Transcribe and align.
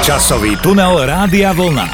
Časový 0.00 0.56
tunel 0.56 1.04
Rádia 1.04 1.52
Vlna. 1.52 1.84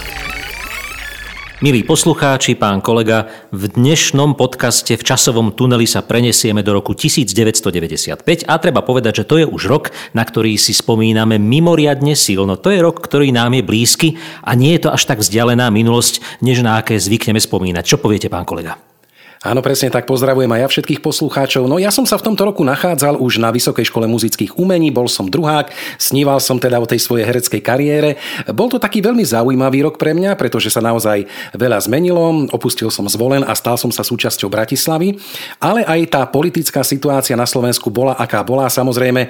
Milí 1.58 1.82
poslucháči, 1.82 2.54
pán 2.54 2.78
kolega, 2.78 3.26
v 3.50 3.66
dnešnom 3.66 4.38
podcaste 4.38 4.94
v 4.94 5.02
časovom 5.02 5.50
tuneli 5.50 5.90
sa 5.90 6.06
prenesieme 6.06 6.62
do 6.62 6.70
roku 6.70 6.94
1995 6.94 8.46
a 8.46 8.54
treba 8.62 8.86
povedať, 8.86 9.26
že 9.26 9.26
to 9.26 9.42
je 9.42 9.46
už 9.50 9.62
rok, 9.66 9.84
na 10.14 10.22
ktorý 10.22 10.54
si 10.54 10.70
spomíname 10.70 11.42
mimoriadne 11.42 12.14
silno. 12.14 12.54
To 12.54 12.70
je 12.70 12.78
rok, 12.78 13.02
ktorý 13.02 13.34
nám 13.34 13.58
je 13.58 13.66
blízky 13.66 14.08
a 14.46 14.54
nie 14.54 14.78
je 14.78 14.86
to 14.86 14.94
až 14.94 15.02
tak 15.02 15.18
vzdialená 15.18 15.66
minulosť, 15.74 16.22
než 16.46 16.62
na 16.62 16.78
aké 16.78 16.94
zvykneme 17.02 17.42
spomínať. 17.42 17.82
Čo 17.90 17.98
poviete, 17.98 18.30
pán 18.30 18.46
kolega? 18.46 18.78
Áno, 19.46 19.62
presne 19.62 19.94
tak 19.94 20.10
pozdravujem 20.10 20.50
aj 20.50 20.58
ja 20.58 20.68
všetkých 20.74 20.98
poslucháčov. 20.98 21.70
No 21.70 21.78
ja 21.78 21.94
som 21.94 22.02
sa 22.02 22.18
v 22.18 22.26
tomto 22.26 22.42
roku 22.42 22.66
nachádzal 22.66 23.14
už 23.22 23.38
na 23.38 23.54
Vysokej 23.54 23.86
škole 23.86 24.10
muzických 24.10 24.58
umení, 24.58 24.90
bol 24.90 25.06
som 25.06 25.30
druhák, 25.30 25.70
sníval 26.02 26.42
som 26.42 26.58
teda 26.58 26.82
o 26.82 26.86
tej 26.90 26.98
svojej 26.98 27.22
hereckej 27.22 27.62
kariére. 27.62 28.18
Bol 28.50 28.66
to 28.66 28.82
taký 28.82 28.98
veľmi 28.98 29.22
zaujímavý 29.22 29.86
rok 29.86 30.02
pre 30.02 30.18
mňa, 30.18 30.34
pretože 30.34 30.66
sa 30.74 30.82
naozaj 30.82 31.30
veľa 31.54 31.78
zmenilo, 31.78 32.50
opustil 32.50 32.90
som 32.90 33.06
zvolen 33.06 33.46
a 33.46 33.54
stal 33.54 33.78
som 33.78 33.94
sa 33.94 34.02
súčasťou 34.02 34.50
Bratislavy, 34.50 35.14
ale 35.62 35.86
aj 35.86 36.00
tá 36.10 36.22
politická 36.26 36.82
situácia 36.82 37.38
na 37.38 37.46
Slovensku 37.46 37.86
bola, 37.86 38.18
aká 38.18 38.42
bola. 38.42 38.66
Samozrejme, 38.66 39.22
e, 39.22 39.28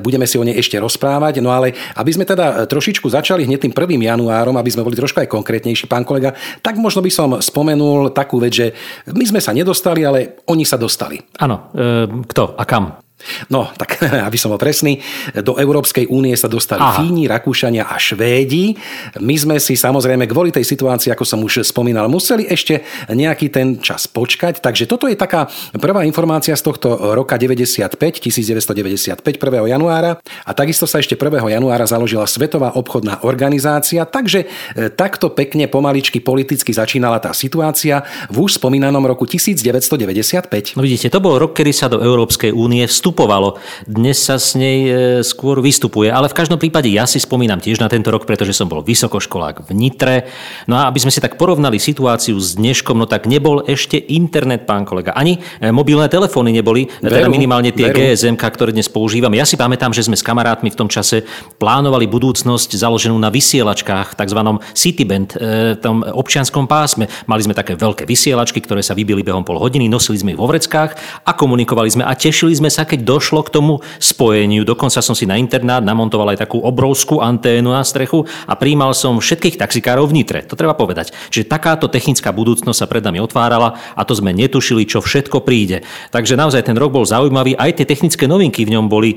budeme 0.00 0.24
si 0.24 0.40
o 0.40 0.46
nej 0.46 0.56
ešte 0.56 0.80
rozprávať, 0.80 1.44
no 1.44 1.52
ale 1.52 1.76
aby 2.00 2.10
sme 2.16 2.24
teda 2.24 2.64
trošičku 2.64 3.12
začali 3.12 3.44
hneď 3.44 3.68
tým 3.68 3.76
1. 3.76 4.08
januárom, 4.08 4.56
aby 4.56 4.72
sme 4.72 4.88
boli 4.88 4.96
trošku 4.96 5.20
aj 5.20 5.28
konkrétnejší, 5.28 5.84
pán 5.84 6.08
kolega, 6.08 6.32
tak 6.64 6.80
možno 6.80 7.04
by 7.04 7.12
som 7.12 7.28
spomenul 7.44 8.08
takú 8.08 8.40
vec, 8.40 8.56
že 8.56 8.66
my 9.12 9.33
sme 9.34 9.42
sa 9.42 9.50
nedostali, 9.50 10.06
ale 10.06 10.46
oni 10.46 10.62
sa 10.62 10.78
dostali. 10.78 11.18
Áno, 11.42 11.74
e, 11.74 12.06
kto 12.30 12.54
a 12.54 12.62
kam? 12.62 13.03
No, 13.48 13.70
tak 13.74 13.98
aby 14.28 14.36
som 14.36 14.52
bol 14.52 14.60
presný, 14.60 15.00
do 15.42 15.56
Európskej 15.56 16.10
únie 16.10 16.36
sa 16.36 16.50
dostali 16.50 16.82
Aha. 16.82 17.00
Fíni, 17.00 17.26
Rakúšania 17.26 17.88
a 17.88 17.96
Švédi. 17.96 18.76
My 19.20 19.34
sme 19.38 19.56
si 19.58 19.74
samozrejme 19.78 20.28
kvôli 20.28 20.52
tej 20.52 20.66
situácii, 20.66 21.10
ako 21.10 21.24
som 21.24 21.40
už 21.42 21.64
spomínal, 21.64 22.06
museli 22.10 22.46
ešte 22.48 22.84
nejaký 23.10 23.50
ten 23.50 23.80
čas 23.80 24.06
počkať. 24.06 24.60
Takže 24.60 24.84
toto 24.84 25.08
je 25.08 25.16
taká 25.16 25.48
prvá 25.76 26.04
informácia 26.04 26.54
z 26.54 26.62
tohto 26.62 27.16
roka 27.16 27.36
95, 27.40 27.96
1995, 27.96 29.24
1. 29.24 29.72
januára. 29.72 30.20
A 30.44 30.50
takisto 30.52 30.84
sa 30.84 31.00
ešte 31.00 31.16
1. 31.16 31.40
januára 31.48 31.84
založila 31.88 32.28
Svetová 32.28 32.76
obchodná 32.76 33.24
organizácia. 33.24 34.04
Takže 34.04 34.44
e, 34.44 34.46
takto 34.92 35.32
pekne 35.32 35.66
pomaličky 35.66 36.20
politicky 36.20 36.70
začínala 36.70 37.18
tá 37.18 37.32
situácia 37.32 38.04
v 38.28 38.46
už 38.46 38.60
spomínanom 38.60 39.02
roku 39.04 39.24
1995. 39.24 40.76
No 40.76 40.82
vidíte, 40.84 41.08
to 41.08 41.20
bol 41.22 41.40
rok, 41.40 41.56
kedy 41.56 41.72
sa 41.72 41.86
do 41.88 42.02
Európskej 42.02 42.52
únie 42.52 42.84
vstup 42.84 43.03
vstupovalo. 43.04 43.60
Dnes 43.84 44.16
sa 44.16 44.40
s 44.40 44.56
nej 44.56 44.88
e, 44.88 44.92
skôr 45.20 45.60
vystupuje, 45.60 46.08
ale 46.08 46.32
v 46.32 46.40
každom 46.40 46.56
prípade 46.56 46.88
ja 46.88 47.04
si 47.04 47.20
spomínam 47.20 47.60
tiež 47.60 47.76
na 47.76 47.92
tento 47.92 48.08
rok, 48.08 48.24
pretože 48.24 48.56
som 48.56 48.64
bol 48.64 48.80
vysokoškolák 48.80 49.68
v 49.68 49.70
Nitre. 49.76 50.24
No 50.64 50.80
a 50.80 50.88
aby 50.88 51.04
sme 51.04 51.12
si 51.12 51.20
tak 51.20 51.36
porovnali 51.36 51.76
situáciu 51.76 52.40
s 52.40 52.56
dneškom, 52.56 52.96
no 52.96 53.04
tak 53.04 53.28
nebol 53.28 53.60
ešte 53.68 54.00
internet, 54.00 54.64
pán 54.64 54.88
kolega. 54.88 55.12
Ani 55.12 55.36
e, 55.60 55.68
mobilné 55.68 56.08
telefóny 56.08 56.56
neboli, 56.56 56.88
teda 56.88 57.12
veru, 57.12 57.28
teda 57.28 57.28
minimálne 57.28 57.76
tie 57.76 57.92
veru. 57.92 58.16
GSM, 58.16 58.40
ktoré 58.40 58.72
dnes 58.72 58.88
používame. 58.88 59.36
Ja 59.36 59.44
si 59.44 59.60
pamätám, 59.60 59.92
že 59.92 60.00
sme 60.00 60.16
s 60.16 60.24
kamarátmi 60.24 60.72
v 60.72 60.78
tom 60.80 60.88
čase 60.88 61.28
plánovali 61.60 62.08
budúcnosť 62.08 62.72
založenú 62.72 63.20
na 63.20 63.28
vysielačkách, 63.28 64.16
tzv. 64.16 64.40
Cityband, 64.72 65.36
e, 65.36 65.76
tom 65.76 66.00
občianskom 66.00 66.64
pásme. 66.64 67.04
Mali 67.28 67.44
sme 67.44 67.52
také 67.52 67.76
veľké 67.76 68.08
vysielačky, 68.08 68.64
ktoré 68.64 68.80
sa 68.80 68.96
vybili 68.96 69.20
behom 69.20 69.44
pol 69.44 69.60
hodiny, 69.60 69.92
nosili 69.92 70.16
sme 70.16 70.32
ich 70.32 70.40
vo 70.40 70.48
vreckách 70.48 70.96
a 71.28 71.36
komunikovali 71.36 71.92
sme 71.92 72.08
a 72.08 72.16
tešili 72.16 72.56
sme 72.56 72.72
sa, 72.72 72.88
keď 72.93 72.93
došlo 73.02 73.42
k 73.42 73.50
tomu 73.50 73.82
spojeniu. 73.98 74.62
Dokonca 74.62 75.02
som 75.02 75.18
si 75.18 75.26
na 75.26 75.34
internát 75.40 75.82
namontoval 75.82 76.36
aj 76.36 76.46
takú 76.46 76.62
obrovskú 76.62 77.18
anténu 77.18 77.74
na 77.74 77.82
strechu 77.82 78.28
a 78.46 78.54
príjmal 78.54 78.94
som 78.94 79.18
všetkých 79.18 79.58
taxikárov 79.58 80.06
v 80.06 80.22
Nitre. 80.22 80.40
To 80.46 80.54
treba 80.54 80.78
povedať. 80.78 81.10
Čiže 81.32 81.50
takáto 81.50 81.90
technická 81.90 82.30
budúcnosť 82.30 82.78
sa 82.78 82.86
pred 82.86 83.02
nami 83.02 83.18
otvárala 83.18 83.74
a 83.96 84.02
to 84.06 84.14
sme 84.14 84.30
netušili, 84.30 84.84
čo 84.84 85.00
všetko 85.00 85.42
príde. 85.42 85.82
Takže 86.14 86.38
naozaj 86.38 86.68
ten 86.68 86.76
rok 86.78 86.94
bol 86.94 87.08
zaujímavý. 87.08 87.56
Aj 87.58 87.72
tie 87.72 87.88
technické 87.88 88.28
novinky 88.30 88.62
v 88.68 88.78
ňom 88.78 88.86
boli 88.86 89.16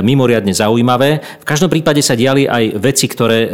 mimoriadne 0.00 0.50
zaujímavé. 0.50 1.22
V 1.42 1.46
každom 1.46 1.68
prípade 1.68 2.00
sa 2.00 2.18
diali 2.18 2.48
aj 2.48 2.80
veci, 2.80 3.06
ktoré 3.06 3.38
e, 3.44 3.48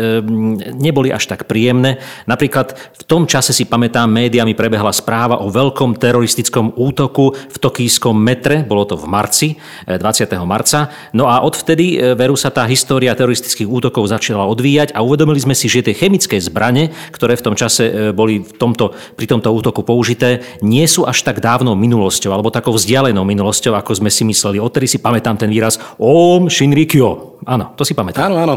neboli 0.79 1.11
až 1.11 1.29
tak 1.29 1.50
príjemné. 1.50 1.99
Napríklad 2.25 2.73
v 2.75 3.03
tom 3.05 3.27
čase 3.27 3.50
si 3.50 3.67
pamätám, 3.67 4.06
médiami 4.09 4.55
prebehla 4.55 4.95
správa 4.95 5.43
o 5.43 5.50
veľkom 5.50 5.99
teroristickom 5.99 6.79
útoku 6.79 7.35
v 7.35 7.56
tokijskom 7.59 8.15
metre, 8.15 8.62
bolo 8.62 8.87
to 8.87 8.95
v 8.95 9.06
marci 9.11 9.49
20. 9.87 10.29
marca. 10.45 10.91
No 11.13 11.29
a 11.29 11.41
odvtedy 11.45 11.97
e, 11.97 12.15
veru 12.15 12.35
sa 12.35 12.49
tá 12.49 12.65
história 12.67 13.15
teroristických 13.15 13.69
útokov 13.69 14.09
začala 14.09 14.49
odvíjať 14.49 14.97
a 14.97 15.05
uvedomili 15.05 15.41
sme 15.41 15.55
si, 15.55 15.69
že 15.69 15.85
tie 15.85 15.97
chemické 15.97 16.41
zbrane, 16.41 16.91
ktoré 17.13 17.37
v 17.37 17.45
tom 17.45 17.55
čase 17.55 17.85
e, 17.89 17.93
boli 18.11 18.43
v 18.43 18.53
tomto, 18.57 18.97
pri 19.15 19.27
tomto 19.29 19.53
útoku 19.53 19.85
použité, 19.85 20.41
nie 20.65 20.85
sú 20.89 21.05
až 21.05 21.23
tak 21.23 21.39
dávnou 21.39 21.77
minulosťou 21.77 22.33
alebo 22.33 22.55
takou 22.55 22.75
vzdialenou 22.75 23.23
minulosťou, 23.23 23.77
ako 23.77 23.99
sme 23.99 24.11
si 24.11 24.25
mysleli. 24.25 24.63
Odtedy 24.63 24.87
si 24.87 24.99
pamätám 24.99 25.37
ten 25.37 25.51
výraz 25.53 25.79
Om 26.01 26.51
Shinrikyo. 26.51 27.41
Áno, 27.47 27.77
to 27.79 27.87
si 27.87 27.93
pamätám. 27.93 28.33
Áno, 28.33 28.37
áno. 28.41 28.57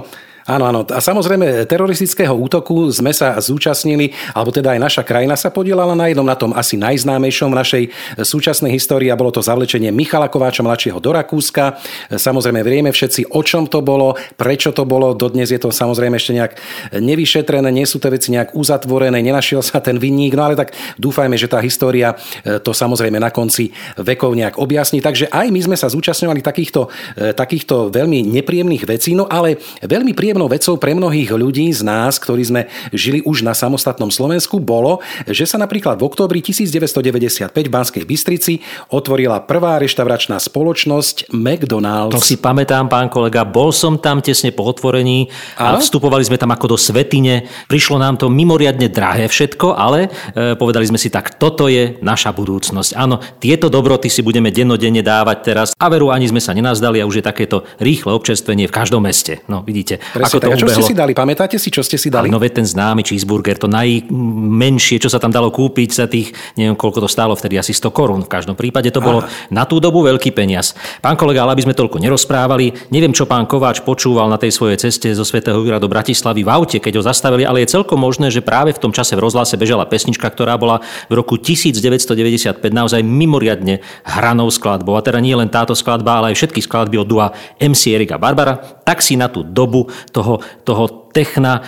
Áno, 0.49 0.65
áno. 0.65 0.81
A 0.89 0.97
samozrejme, 0.97 1.69
teroristického 1.69 2.33
útoku 2.33 2.89
sme 2.89 3.13
sa 3.13 3.37
zúčastnili, 3.37 4.09
alebo 4.33 4.49
teda 4.49 4.73
aj 4.73 4.79
naša 4.81 5.03
krajina 5.05 5.37
sa 5.37 5.53
podielala 5.53 5.93
na 5.93 6.09
jednom, 6.09 6.25
na 6.25 6.33
tom 6.33 6.49
asi 6.57 6.81
najznámejšom 6.81 7.53
v 7.53 7.59
našej 7.61 7.83
súčasnej 8.25 8.73
histórii 8.73 9.13
a 9.13 9.19
bolo 9.19 9.29
to 9.29 9.45
zavlečenie 9.45 9.93
Michala 9.93 10.33
Kováča 10.33 10.65
mladšieho 10.65 10.97
do 10.97 11.13
Rakúska. 11.13 11.77
Samozrejme, 12.09 12.65
vieme 12.65 12.89
všetci, 12.89 13.29
o 13.37 13.41
čom 13.45 13.69
to 13.69 13.85
bolo, 13.85 14.17
prečo 14.33 14.73
to 14.73 14.81
bolo. 14.81 15.13
Dodnes 15.13 15.53
je 15.53 15.61
to 15.61 15.69
samozrejme 15.69 16.17
ešte 16.17 16.33
nejak 16.33 16.53
nevyšetrené, 16.97 17.69
nie 17.69 17.85
sú 17.85 18.01
tie 18.01 18.09
veci 18.09 18.33
nejak 18.33 18.57
uzatvorené, 18.57 19.21
nenašiel 19.21 19.61
sa 19.61 19.77
ten 19.77 20.01
vinník, 20.01 20.33
no 20.33 20.49
ale 20.49 20.57
tak 20.57 20.73
dúfajme, 20.97 21.37
že 21.37 21.45
tá 21.45 21.61
história 21.61 22.17
e, 22.41 22.57
to 22.57 22.73
samozrejme 22.73 23.21
na 23.21 23.29
konci 23.29 23.69
vekov 24.01 24.33
nejak 24.33 24.57
objasní. 24.57 25.05
Takže 25.05 25.29
aj 25.29 25.47
my 25.53 25.59
sme 25.69 25.77
sa 25.77 25.85
zúčastňovali 25.85 26.41
takýchto, 26.41 26.89
e, 27.13 27.29
takýchto 27.37 27.93
veľmi 27.93 28.25
nepríjemných 28.41 28.89
vecí, 28.89 29.13
no 29.13 29.29
ale 29.29 29.61
veľmi 29.85 30.17
príjemných 30.17 30.30
príjemnou 30.31 30.47
vecou 30.47 30.79
pre 30.79 30.95
mnohých 30.95 31.35
ľudí 31.35 31.67
z 31.75 31.83
nás, 31.83 32.15
ktorí 32.15 32.39
sme 32.47 32.61
žili 32.95 33.19
už 33.19 33.43
na 33.43 33.51
samostatnom 33.51 34.07
Slovensku, 34.07 34.63
bolo, 34.63 35.03
že 35.27 35.43
sa 35.43 35.59
napríklad 35.59 35.99
v 35.99 36.07
októbri 36.07 36.39
1995 36.39 37.51
v 37.51 37.67
Banskej 37.67 38.03
Bystrici 38.07 38.63
otvorila 38.87 39.43
prvá 39.43 39.75
reštauračná 39.83 40.39
spoločnosť 40.39 41.35
McDonald's. 41.35 42.15
To 42.15 42.23
si 42.23 42.39
pamätám, 42.39 42.87
pán 42.87 43.11
kolega, 43.11 43.43
bol 43.43 43.75
som 43.75 43.99
tam 43.99 44.23
tesne 44.23 44.55
po 44.55 44.63
otvorení 44.71 45.27
a, 45.59 45.75
a 45.75 45.83
vstupovali 45.83 46.23
sme 46.23 46.39
tam 46.39 46.55
ako 46.55 46.71
do 46.71 46.77
svetine. 46.79 47.51
Prišlo 47.67 47.99
nám 47.99 48.15
to 48.15 48.31
mimoriadne 48.31 48.87
drahé 48.87 49.27
všetko, 49.27 49.75
ale 49.75 50.07
e, 50.31 50.55
povedali 50.55 50.87
sme 50.87 50.95
si 50.95 51.11
tak, 51.11 51.35
toto 51.35 51.67
je 51.67 51.99
naša 51.99 52.31
budúcnosť. 52.31 52.95
Áno, 52.95 53.19
tieto 53.43 53.67
dobroty 53.67 54.07
si 54.07 54.23
budeme 54.23 54.47
dennodenne 54.47 55.03
dávať 55.03 55.37
teraz 55.43 55.67
a 55.75 55.91
veru 55.91 56.07
ani 56.07 56.31
sme 56.31 56.39
sa 56.39 56.55
nenazdali 56.55 57.03
a 57.03 57.07
už 57.09 57.19
je 57.19 57.27
takéto 57.27 57.67
rýchle 57.83 58.15
občerstvenie 58.15 58.71
v 58.71 58.75
každom 58.79 59.03
meste. 59.03 59.43
No 59.51 59.59
vidíte, 59.59 59.99
Presne 60.21 60.37
ako 60.37 60.39
tak. 60.39 60.45
to 60.45 60.53
a 60.53 60.57
čo 60.57 60.65
ubehlo. 60.69 60.77
ste 60.77 60.83
si 60.85 60.93
dali? 60.93 61.11
Pamätáte 61.17 61.55
si, 61.57 61.69
čo 61.73 61.81
ste 61.81 61.97
si 61.97 62.13
dali? 62.13 62.29
No 62.29 62.37
veď 62.37 62.61
ten 62.61 62.67
známy 62.69 63.01
cheeseburger, 63.01 63.57
to 63.57 63.65
najmenšie, 63.65 65.01
čo 65.01 65.09
sa 65.09 65.17
tam 65.17 65.33
dalo 65.33 65.49
kúpiť 65.49 65.89
za 65.89 66.05
tých, 66.05 66.31
neviem 66.55 66.77
koľko 66.77 67.03
to 67.03 67.09
stálo 67.09 67.33
vtedy, 67.33 67.57
asi 67.57 67.73
100 67.73 67.89
korún. 67.89 68.21
V 68.23 68.29
každom 68.29 68.53
prípade 68.53 68.93
to 68.93 69.01
bolo 69.01 69.25
Aha. 69.25 69.49
na 69.49 69.65
tú 69.65 69.81
dobu 69.81 70.05
veľký 70.05 70.31
peniaz. 70.31 70.77
Pán 71.01 71.17
kolega, 71.17 71.43
ale 71.43 71.57
aby 71.57 71.65
sme 71.65 71.73
toľko 71.73 71.97
nerozprávali, 71.97 72.93
neviem, 72.93 73.11
čo 73.11 73.25
pán 73.25 73.49
Kováč 73.49 73.81
počúval 73.81 74.29
na 74.29 74.37
tej 74.37 74.53
svojej 74.53 74.77
ceste 74.77 75.09
zo 75.11 75.25
Svetého 75.25 75.57
Jura 75.57 75.81
do 75.81 75.89
Bratislavy 75.89 76.45
v 76.45 76.49
aute, 76.53 76.77
keď 76.77 77.01
ho 77.01 77.03
zastavili, 77.03 77.43
ale 77.43 77.65
je 77.65 77.73
celkom 77.73 77.97
možné, 77.97 78.29
že 78.29 78.45
práve 78.45 78.71
v 78.71 78.79
tom 78.79 78.93
čase 78.93 79.17
v 79.17 79.25
rozhlase 79.25 79.57
bežala 79.57 79.89
pesnička, 79.89 80.29
ktorá 80.29 80.55
bola 80.55 80.79
v 81.09 81.13
roku 81.17 81.41
1995 81.41 82.61
naozaj 82.69 83.01
mimoriadne 83.01 83.81
hranou 84.05 84.49
skladbou. 84.53 84.95
A 84.97 85.01
teda 85.01 85.17
nie 85.17 85.33
len 85.33 85.49
táto 85.49 85.73
skladba, 85.73 86.21
ale 86.21 86.33
aj 86.33 86.39
všetky 86.39 86.61
skladby 86.61 87.01
od 87.01 87.07
dua 87.07 87.27
MC 87.57 87.95
Erika 87.95 88.21
Barbara, 88.21 88.80
tak 88.83 88.99
si 88.99 89.17
na 89.17 89.29
tú 89.29 89.45
dobu 89.45 89.87
toho, 90.11 90.41
toho 90.65 91.11
techna, 91.11 91.61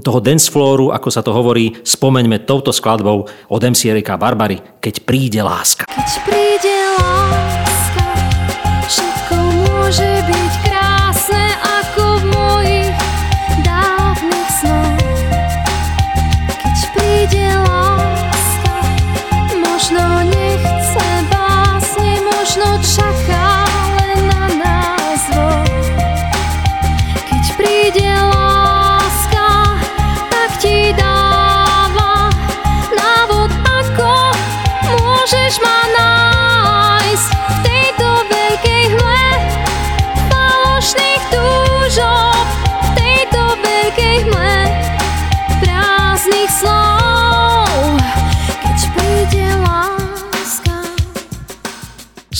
toho 0.00 0.18
danceflooru, 0.22 0.94
ako 0.94 1.08
sa 1.10 1.20
to 1.20 1.34
hovorí, 1.34 1.74
spomeňme 1.82 2.46
touto 2.46 2.70
skladbou 2.70 3.26
od 3.26 3.60
MC 3.62 3.90
Erika 3.90 4.14
Barbary, 4.14 4.62
Keď 4.78 4.94
príde 5.02 5.40
láska. 5.42 5.84
Keď 5.90 6.10
príde 6.26 6.74
láska, 6.98 7.53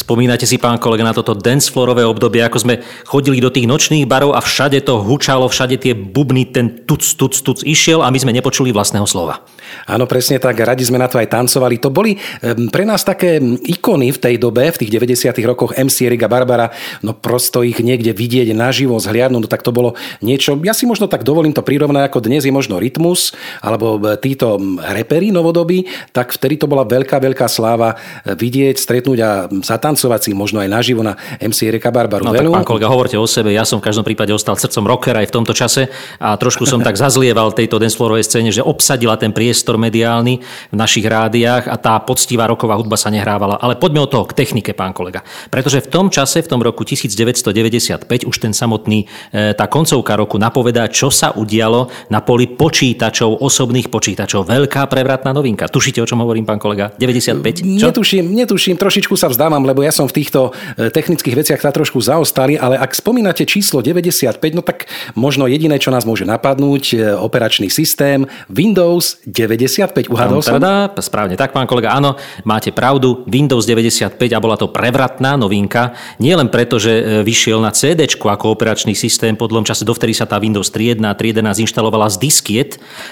Spomínate 0.05 0.45
si, 0.45 0.61
pán 0.61 0.77
kolega, 0.77 1.01
na 1.01 1.17
toto 1.17 1.33
dancefloorové 1.33 2.05
obdobie, 2.05 2.45
ako 2.45 2.61
sme 2.61 2.85
chodili 3.09 3.41
do 3.41 3.49
tých 3.49 3.65
nočných 3.65 4.05
barov 4.05 4.37
a 4.37 4.45
všade 4.45 4.85
to 4.85 5.01
hučalo, 5.01 5.49
všade 5.49 5.81
tie 5.81 5.97
bubny, 5.97 6.45
ten 6.45 6.85
tuc, 6.85 7.01
tuc, 7.01 7.33
tuc 7.33 7.65
išiel 7.65 8.05
a 8.05 8.12
my 8.12 8.21
sme 8.21 8.37
nepočuli 8.37 8.69
vlastného 8.69 9.09
slova. 9.09 9.41
Áno, 9.89 10.05
presne 10.05 10.37
tak, 10.37 10.61
radi 10.61 10.85
sme 10.85 11.01
na 11.01 11.09
to 11.09 11.17
aj 11.17 11.33
tancovali. 11.33 11.81
To 11.81 11.89
boli 11.89 12.21
pre 12.69 12.85
nás 12.85 13.01
také 13.01 13.41
ikony 13.65 14.12
v 14.12 14.21
tej 14.21 14.35
dobe, 14.37 14.69
v 14.69 14.85
tých 14.85 14.93
90. 14.93 15.41
rokoch 15.49 15.73
MC 15.73 16.12
Riga 16.12 16.29
Barbara, 16.29 16.69
no 17.01 17.17
prosto 17.17 17.65
ich 17.65 17.81
niekde 17.81 18.12
vidieť 18.12 18.53
naživo, 18.53 19.01
zhliadnúť, 19.01 19.41
no 19.41 19.49
tak 19.49 19.65
to 19.65 19.73
bolo 19.73 19.97
niečo, 20.21 20.61
ja 20.69 20.77
si 20.77 20.85
možno 20.85 21.09
tak 21.09 21.25
dovolím 21.25 21.56
to 21.56 21.65
prirovnať, 21.65 22.12
ako 22.12 22.21
dnes 22.21 22.45
je 22.45 22.53
možno 22.53 22.77
rytmus, 22.77 23.33
alebo 23.65 23.97
títo 24.21 24.61
repery 24.85 25.33
novodobí, 25.33 25.89
tak 26.12 26.37
vtedy 26.37 26.61
to 26.61 26.69
bola 26.69 26.85
veľká, 26.85 27.17
veľká 27.25 27.49
sláva 27.49 27.97
vidieť, 28.29 28.77
stretnúť 28.77 29.19
a 29.25 29.31
zatancovať 29.49 29.93
si 29.96 30.32
možno 30.35 30.61
aj 30.61 30.69
naživo 30.69 31.00
na 31.05 31.17
MC 31.38 31.70
Erika 31.70 31.93
Barbaru. 31.94 32.26
No 32.26 32.35
tak 32.35 32.49
pán 32.49 32.67
kolega, 32.67 32.91
hovorte 32.91 33.17
o 33.20 33.26
sebe, 33.29 33.55
ja 33.55 33.62
som 33.62 33.79
v 33.79 33.87
každom 33.91 34.05
prípade 34.05 34.32
ostal 34.35 34.58
srdcom 34.58 34.85
rockera 34.88 35.20
aj 35.23 35.29
v 35.31 35.35
tomto 35.35 35.52
čase 35.52 35.93
a 36.19 36.35
trošku 36.35 36.64
som 36.64 36.81
tak 36.87 36.96
zazlieval 36.99 37.52
tejto 37.52 37.79
dancefloorovej 37.79 38.25
scéne, 38.26 38.50
že 38.50 38.64
obsadila 38.64 39.14
ten 39.14 39.31
priestor 39.31 39.79
mediálny 39.79 40.41
v 40.73 40.76
našich 40.76 41.05
rádiách 41.06 41.70
a 41.70 41.76
tá 41.79 41.94
poctivá 42.02 42.50
roková 42.50 42.75
hudba 42.81 42.99
sa 42.99 43.12
nehrávala. 43.12 43.61
Ale 43.61 43.79
poďme 43.79 44.02
od 44.02 44.11
toho 44.11 44.25
k 44.26 44.35
technike, 44.35 44.73
pán 44.75 44.91
kolega. 44.96 45.23
Pretože 45.52 45.85
v 45.85 45.88
tom 45.93 46.06
čase, 46.08 46.41
v 46.41 46.49
tom 46.49 46.61
roku 46.64 46.82
1995, 46.82 48.25
už 48.25 48.37
ten 48.41 48.56
samotný, 48.56 49.05
e, 49.31 49.52
tá 49.52 49.69
koncovka 49.69 50.17
roku 50.17 50.41
napovedá, 50.41 50.88
čo 50.88 51.12
sa 51.12 51.37
udialo 51.37 51.93
na 52.08 52.25
poli 52.25 52.49
počítačov, 52.49 53.44
osobných 53.44 53.93
počítačov. 53.93 54.49
Veľká 54.49 54.88
prevratná 54.88 55.37
novinka. 55.37 55.69
Tušíte, 55.69 56.00
o 56.00 56.08
čom 56.08 56.25
hovorím, 56.25 56.49
pán 56.49 56.56
kolega? 56.58 56.91
95? 56.96 57.61
Čo? 57.76 57.93
Netuším, 57.93 58.25
netuším, 58.32 58.76
trošičku 58.81 59.14
sa 59.14 59.29
vzdávam, 59.29 59.61
lebo 59.62 59.84
ja 59.85 59.93
som 59.93 60.09
v 60.09 60.25
týchto 60.25 60.51
e, 60.75 60.89
technických 60.89 61.37
veciach 61.37 61.61
sa 61.61 61.71
trošku 61.71 62.01
zaostali, 62.01 62.57
ale 62.57 62.81
ak 62.81 62.97
spomínate 62.97 63.45
číslo 63.45 63.85
95, 63.85 64.41
no 64.57 64.65
tak 64.65 64.89
možno 65.15 65.45
jediné, 65.45 65.77
čo 65.77 65.93
nás 65.93 66.09
môže 66.09 66.25
napadnúť, 66.25 66.85
e, 66.97 66.97
operačný 67.15 67.69
systém 67.69 68.25
Windows 68.49 69.21
95. 69.29 70.09
Uhádol 70.09 70.41
som? 70.41 70.57
Teda, 70.57 70.91
správne 70.99 71.37
tak, 71.37 71.53
pán 71.53 71.69
kolega, 71.69 71.93
áno, 71.93 72.17
máte 72.49 72.73
pravdu. 72.73 73.23
Windows 73.29 73.69
95 73.69 74.17
a 74.17 74.39
bola 74.41 74.57
to 74.57 74.73
prevratná 74.73 75.37
novinka. 75.37 75.93
Nie 76.17 76.35
len 76.35 76.49
preto, 76.49 76.81
že 76.81 76.93
e, 76.93 77.03
vyšiel 77.23 77.61
na 77.61 77.71
CD 77.71 78.09
ako 78.09 78.57
operačný 78.57 78.97
systém 78.97 79.37
po 79.37 79.51
dlhom 79.51 79.69
čase, 79.69 79.85
dovtedy 79.85 80.17
sa 80.17 80.25
tá 80.25 80.41
Windows 80.41 80.73
3.1 80.73 81.05
a 81.05 81.13
3.11 81.13 81.65
inštalovala 81.69 82.09
z 82.09 82.17
diskiet. 82.23 82.71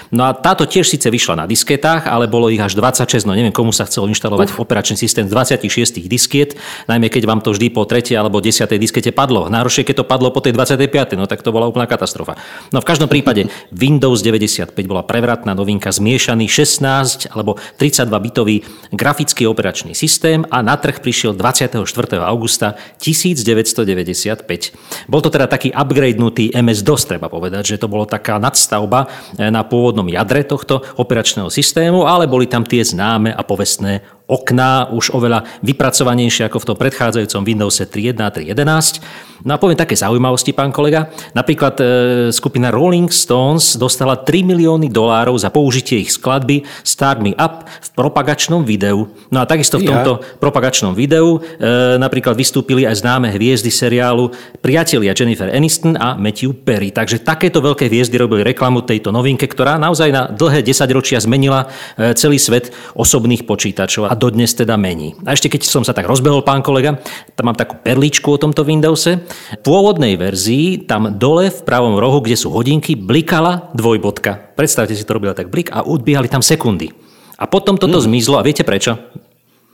No 0.09 0.25
a 0.25 0.33
táto 0.33 0.65
tiež 0.65 0.89
síce 0.89 1.07
vyšla 1.11 1.43
na 1.43 1.45
disketách, 1.45 2.09
ale 2.09 2.25
bolo 2.25 2.49
ich 2.49 2.59
až 2.59 2.73
26, 2.73 3.29
no 3.29 3.37
neviem, 3.37 3.53
komu 3.53 3.69
sa 3.69 3.85
chcelo 3.85 4.09
inštalovať 4.09 4.55
Uf. 4.55 4.63
operačný 4.63 4.97
systém 4.97 5.29
z 5.29 5.31
26 5.35 6.01
diskiet, 6.09 6.57
najmä 6.87 7.09
keď 7.09 7.23
vám 7.29 7.41
to 7.41 7.53
vždy 7.53 7.69
po 7.69 7.85
3. 7.85 8.17
alebo 8.17 8.41
10. 8.41 8.65
diskete 8.79 9.13
padlo. 9.13 9.47
Najhoršie, 9.47 9.87
keď 9.87 9.95
to 10.03 10.05
padlo 10.05 10.33
po 10.33 10.41
tej 10.41 10.57
25. 10.57 11.19
no 11.19 11.29
tak 11.29 11.45
to 11.45 11.53
bola 11.53 11.69
úplná 11.69 11.85
katastrofa. 11.85 12.35
No 12.73 12.81
v 12.81 12.87
každom 12.87 13.07
prípade 13.07 13.47
Windows 13.71 14.25
95 14.25 14.73
bola 14.87 15.03
prevratná 15.05 15.53
novinka, 15.53 15.93
zmiešaný 15.93 16.49
16 16.49 17.33
alebo 17.33 17.57
32 17.77 18.09
bitový 18.23 18.65
grafický 18.91 19.45
operačný 19.45 19.93
systém 19.93 20.41
a 20.49 20.65
na 20.65 20.75
trh 20.79 20.99
prišiel 20.99 21.37
24. 21.37 21.85
augusta 22.23 22.75
1995. 22.99 25.07
Bol 25.07 25.21
to 25.21 25.29
teda 25.29 25.45
taký 25.45 25.69
upgradenutý 25.73 26.55
MS-DOS, 26.55 27.09
treba 27.09 27.29
povedať, 27.29 27.75
že 27.75 27.81
to 27.81 27.91
bolo 27.91 28.07
taká 28.07 28.39
nadstavba 28.39 29.07
eh, 29.37 29.51
na 29.51 29.65
pôvodnom 29.65 30.07
jadre 30.07 30.43
tohto 30.43 30.81
operačného 30.97 31.51
systému, 31.51 32.07
ale 32.07 32.29
boli 32.29 32.49
tam 32.49 32.63
tie 32.63 32.85
známe 32.85 33.33
a 33.33 33.41
povestné 33.43 34.22
okná, 34.27 34.89
už 34.95 35.11
oveľa 35.11 35.43
vypracovanejšie 35.61 36.47
ako 36.47 36.57
v 36.63 36.67
tom 36.71 36.77
predchádzajúcom 36.79 37.41
Windows 37.43 37.75
3.1 37.75 38.23
a 38.23 38.29
3.11. 38.31 39.33
No 39.43 39.51
a 39.51 39.57
poviem 39.59 39.75
také 39.75 39.99
zaujímavosti, 39.99 40.55
pán 40.55 40.71
kolega. 40.71 41.11
Napríklad 41.35 41.75
e, 41.75 41.85
skupina 42.31 42.71
Rolling 42.71 43.11
Stones 43.11 43.75
dostala 43.75 44.15
3 44.15 44.39
milióny 44.47 44.87
dolárov 44.87 45.35
za 45.35 45.51
použitie 45.51 45.99
ich 45.99 46.15
skladby 46.15 46.63
Start 46.87 47.19
Me 47.19 47.35
Up 47.35 47.67
v 47.67 47.89
propagačnom 47.91 48.63
videu. 48.63 49.11
No 49.27 49.43
a 49.43 49.45
takisto 49.45 49.83
v 49.83 49.91
tomto 49.91 50.23
propagačnom 50.39 50.95
videu 50.95 51.43
e, 51.43 51.59
napríklad 51.99 52.39
vystúpili 52.39 52.87
aj 52.87 53.03
známe 53.03 53.35
hviezdy 53.35 53.67
seriálu 53.67 54.31
Priatelia 54.63 55.11
Jennifer 55.11 55.51
Aniston 55.51 55.99
a 55.99 56.15
Matthew 56.15 56.63
Perry. 56.63 56.95
Takže 56.95 57.19
takéto 57.19 57.59
veľké 57.59 57.91
hviezdy 57.91 58.15
robili 58.15 58.47
reklamu 58.47 58.87
tejto 58.87 59.11
novinke, 59.11 59.43
ktorá 59.51 59.75
naozaj 59.75 60.07
na 60.07 60.31
dlhé 60.31 60.63
desaťročia 60.63 61.19
zmenila 61.19 61.67
e, 61.99 62.15
celý 62.15 62.39
svet 62.39 62.71
osobných 62.95 63.43
počítačov 63.43 64.07
a 64.07 64.12
dodnes 64.13 64.53
teda 64.53 64.77
mení. 64.77 65.17
A 65.25 65.33
ešte 65.35 65.49
keď 65.49 65.65
som 65.65 65.81
sa 65.81 65.91
tak 65.91 66.07
rozbehol, 66.07 66.45
pán 66.45 66.61
kolega, 66.61 67.01
tam 67.33 67.51
mám 67.51 67.57
takú 67.57 67.81
perličku 67.81 68.29
o 68.33 68.41
tomto 68.41 68.61
Windowse. 68.61 69.25
V 69.57 69.61
pôvodnej 69.65 70.15
verzii 70.15 70.85
tam 70.85 71.17
dole 71.17 71.49
v 71.49 71.59
pravom 71.65 71.97
rohu, 71.97 72.21
kde 72.21 72.37
sú 72.37 72.53
hodinky, 72.53 72.93
blikala 72.93 73.73
dvojbodka. 73.73 74.55
Predstavte 74.55 74.93
si, 74.93 75.03
to 75.03 75.17
robila 75.17 75.33
tak 75.33 75.49
blik 75.49 75.73
a 75.73 75.83
odbiehali 75.83 76.29
tam 76.29 76.45
sekundy. 76.45 76.93
A 77.41 77.49
potom 77.49 77.75
toto 77.75 77.97
mm. 77.99 78.05
zmizlo 78.05 78.37
a 78.37 78.45
viete 78.45 78.61
prečo? 78.61 78.95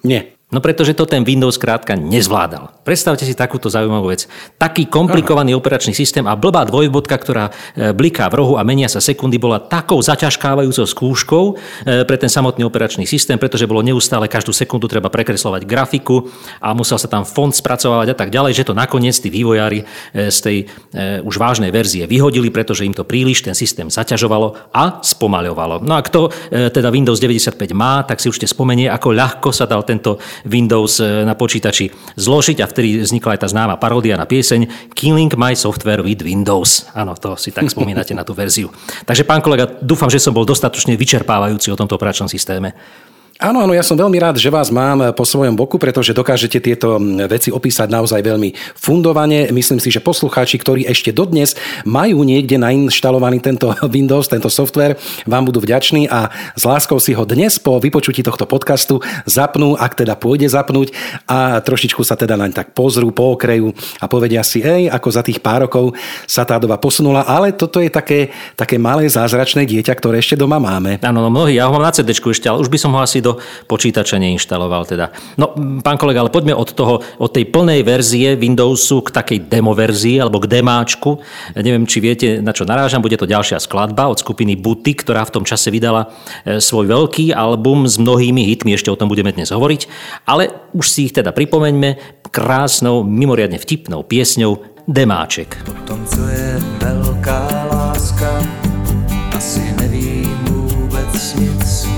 Nie. 0.07 0.38
No 0.49 0.65
pretože 0.65 0.97
to 0.97 1.05
ten 1.05 1.21
Windows 1.21 1.61
krátka 1.61 1.93
nezvládal. 1.93 2.81
Predstavte 2.81 3.21
si 3.21 3.37
takúto 3.37 3.69
zaujímavú 3.69 4.09
vec. 4.09 4.25
Taký 4.57 4.89
komplikovaný 4.89 5.53
Aha. 5.53 5.61
operačný 5.61 5.93
systém 5.93 6.25
a 6.25 6.33
blbá 6.33 6.65
dvojbodka, 6.65 7.21
ktorá 7.21 7.53
e, 7.77 7.93
bliká 7.93 8.25
v 8.33 8.41
rohu 8.41 8.53
a 8.57 8.65
menia 8.65 8.89
sa 8.89 8.97
sekundy, 8.97 9.37
bola 9.37 9.61
takou 9.61 10.01
zaťažkávajúcou 10.01 10.89
skúškou 10.89 11.45
e, 11.53 12.01
pre 12.01 12.17
ten 12.17 12.33
samotný 12.33 12.65
operačný 12.65 13.05
systém, 13.05 13.37
pretože 13.37 13.69
bolo 13.69 13.85
neustále 13.85 14.25
každú 14.25 14.49
sekundu 14.49 14.89
treba 14.89 15.13
prekreslovať 15.13 15.69
grafiku 15.69 16.33
a 16.57 16.73
musel 16.73 16.97
sa 16.97 17.05
tam 17.05 17.29
fond 17.29 17.53
spracovávať 17.53 18.09
a 18.09 18.17
tak 18.17 18.33
ďalej, 18.33 18.57
že 18.57 18.65
to 18.65 18.73
nakoniec 18.73 19.21
tí 19.21 19.29
vývojári 19.29 19.85
e, 19.85 20.33
z 20.33 20.39
tej 20.41 20.57
už 20.99 21.35
vážnej 21.37 21.69
verzie 21.69 22.09
vyhodili, 22.09 22.49
pretože 22.49 22.83
im 22.83 22.97
to 22.97 23.05
príliš 23.05 23.45
ten 23.45 23.53
systém 23.53 23.87
zaťažovalo 23.87 24.73
a 24.73 24.97
spomaľovalo. 25.05 25.85
No 25.85 25.93
a 25.93 26.01
kto 26.01 26.33
teda 26.49 26.89
Windows 26.89 27.21
95 27.21 27.55
má, 27.77 28.01
tak 28.01 28.17
si 28.17 28.27
už 28.27 28.41
spomenie, 28.49 28.89
ako 28.89 29.13
ľahko 29.13 29.49
sa 29.53 29.69
dal 29.69 29.85
tento 29.85 30.17
Windows 30.45 31.01
e, 31.01 31.23
na 31.25 31.33
počítači 31.35 31.91
zložiť 32.15 32.63
a 32.63 32.69
vtedy 32.69 33.03
vznikla 33.03 33.35
aj 33.35 33.41
tá 33.43 33.47
známa 33.47 33.75
paródia 33.81 34.19
na 34.19 34.29
pieseň 34.29 34.91
Killing 34.93 35.33
my 35.35 35.55
software 35.55 36.03
with 36.03 36.23
Windows. 36.23 36.87
Áno, 36.95 37.17
to 37.17 37.35
si 37.35 37.51
tak 37.51 37.67
spomínate 37.67 38.15
na 38.15 38.23
tú 38.23 38.31
verziu. 38.37 38.71
Takže 39.03 39.27
pán 39.27 39.43
kolega, 39.43 39.67
dúfam, 39.79 40.07
že 40.07 40.21
som 40.21 40.35
bol 40.35 40.47
dostatočne 40.47 40.95
vyčerpávajúci 40.95 41.71
o 41.73 41.79
tomto 41.79 41.97
operačnom 41.99 42.31
systéme. 42.31 42.75
Áno, 43.39 43.63
áno, 43.63 43.71
ja 43.71 43.87
som 43.87 43.95
veľmi 43.95 44.19
rád, 44.19 44.35
že 44.35 44.51
vás 44.51 44.67
mám 44.67 45.15
po 45.15 45.23
svojom 45.23 45.55
boku, 45.55 45.79
pretože 45.79 46.11
dokážete 46.11 46.59
tieto 46.59 46.99
veci 47.23 47.47
opísať 47.47 47.87
naozaj 47.87 48.19
veľmi 48.19 48.51
fundovane. 48.75 49.47
Myslím 49.55 49.79
si, 49.79 49.87
že 49.87 50.03
poslucháči, 50.03 50.59
ktorí 50.59 50.83
ešte 50.83 51.15
dodnes 51.15 51.55
majú 51.87 52.27
niekde 52.27 52.59
nainštalovaný 52.59 53.39
tento 53.39 53.71
Windows, 53.95 54.27
tento 54.27 54.51
software, 54.51 54.99
vám 55.23 55.47
budú 55.47 55.63
vďační 55.63 56.11
a 56.11 56.27
s 56.51 56.67
láskou 56.67 56.99
si 56.99 57.15
ho 57.15 57.23
dnes 57.23 57.55
po 57.63 57.79
vypočutí 57.79 58.27
tohto 58.27 58.43
podcastu 58.43 58.99
zapnú, 59.23 59.79
ak 59.79 60.03
teda 60.03 60.19
pôjde 60.19 60.51
zapnúť 60.51 60.91
a 61.23 61.63
trošičku 61.63 62.03
sa 62.03 62.19
teda 62.19 62.35
naň 62.35 62.51
tak 62.51 62.75
pozrú, 62.75 63.07
pookrejú 63.15 63.71
a 64.03 64.11
povedia 64.11 64.43
si, 64.43 64.59
ej, 64.59 64.91
ako 64.91 65.15
za 65.15 65.23
tých 65.23 65.39
pár 65.39 65.63
rokov 65.71 65.95
sa 66.27 66.43
tá 66.43 66.59
doba 66.59 66.75
posunula, 66.75 67.23
ale 67.23 67.55
toto 67.55 67.79
je 67.79 67.87
také, 67.87 68.35
také 68.59 68.75
malé 68.75 69.07
zázračné 69.07 69.63
dieťa, 69.63 69.95
ktoré 69.95 70.19
ešte 70.19 70.35
doma 70.35 70.59
máme. 70.59 70.99
Áno, 70.99 71.23
no 71.23 71.31
mnohí, 71.31 71.55
ja 71.55 71.71
ho 71.71 71.79
mám 71.79 71.87
na 71.87 71.95
CD 71.95 72.11
ešte, 72.11 72.51
ale 72.51 72.59
už 72.59 72.67
by 72.67 72.75
som 72.75 72.91
ho 72.91 72.99
asi 72.99 73.23
do 73.23 73.28
do 73.29 73.37
počítača 73.69 74.17
neinštaloval. 74.17 74.89
Teda. 74.89 75.13
No, 75.37 75.53
pán 75.85 76.01
kolega, 76.01 76.25
ale 76.25 76.33
poďme 76.33 76.57
od 76.57 76.73
toho, 76.73 77.05
od 77.21 77.29
tej 77.29 77.45
plnej 77.53 77.85
verzie 77.85 78.33
Windowsu 78.33 79.05
k 79.05 79.13
takej 79.13 79.39
demo 79.45 79.77
verzii 79.77 80.17
alebo 80.17 80.41
k 80.41 80.49
demáčku. 80.49 81.21
Neviem, 81.53 81.85
či 81.85 82.01
viete, 82.01 82.27
na 82.41 82.49
čo 82.49 82.65
narážam. 82.65 83.05
Bude 83.05 83.19
to 83.19 83.29
ďalšia 83.29 83.61
skladba 83.61 84.09
od 84.09 84.17
skupiny 84.17 84.57
Buty, 84.57 84.97
ktorá 84.97 85.21
v 85.29 85.41
tom 85.41 85.43
čase 85.45 85.69
vydala 85.69 86.09
e, 86.43 86.57
svoj 86.57 86.89
veľký 86.89 87.31
album 87.37 87.85
s 87.85 88.01
mnohými 88.01 88.49
hitmi. 88.49 88.73
Ešte 88.73 88.89
o 88.89 88.97
tom 88.97 89.11
budeme 89.11 89.29
dnes 89.29 89.53
hovoriť. 89.53 89.81
Ale 90.25 90.49
už 90.73 90.85
si 90.89 91.09
ich 91.09 91.13
teda 91.13 91.29
pripomeňme 91.35 92.21
krásnou, 92.33 93.05
mimoriadne 93.05 93.61
vtipnou 93.61 94.01
piesňou 94.05 94.79
Demáček. 94.89 95.61
Po 95.69 95.75
tom, 95.85 96.01
co 96.01 96.17
je 96.25 96.57
veľká 96.81 97.69
láska, 97.69 98.41
asi 99.37 99.61
nevím 99.77 100.33
vôbec 100.49 101.13
nic 101.37 101.88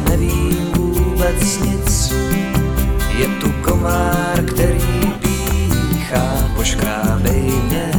vlastně 0.00 0.16
nevím 0.16 0.72
vůbec 0.76 1.60
nic. 1.60 2.12
Je 3.18 3.26
tu 3.26 3.52
komár, 3.52 4.44
který 4.46 5.12
píchá, 5.20 6.50
poškrábej 6.56 7.42
mě 7.42 7.97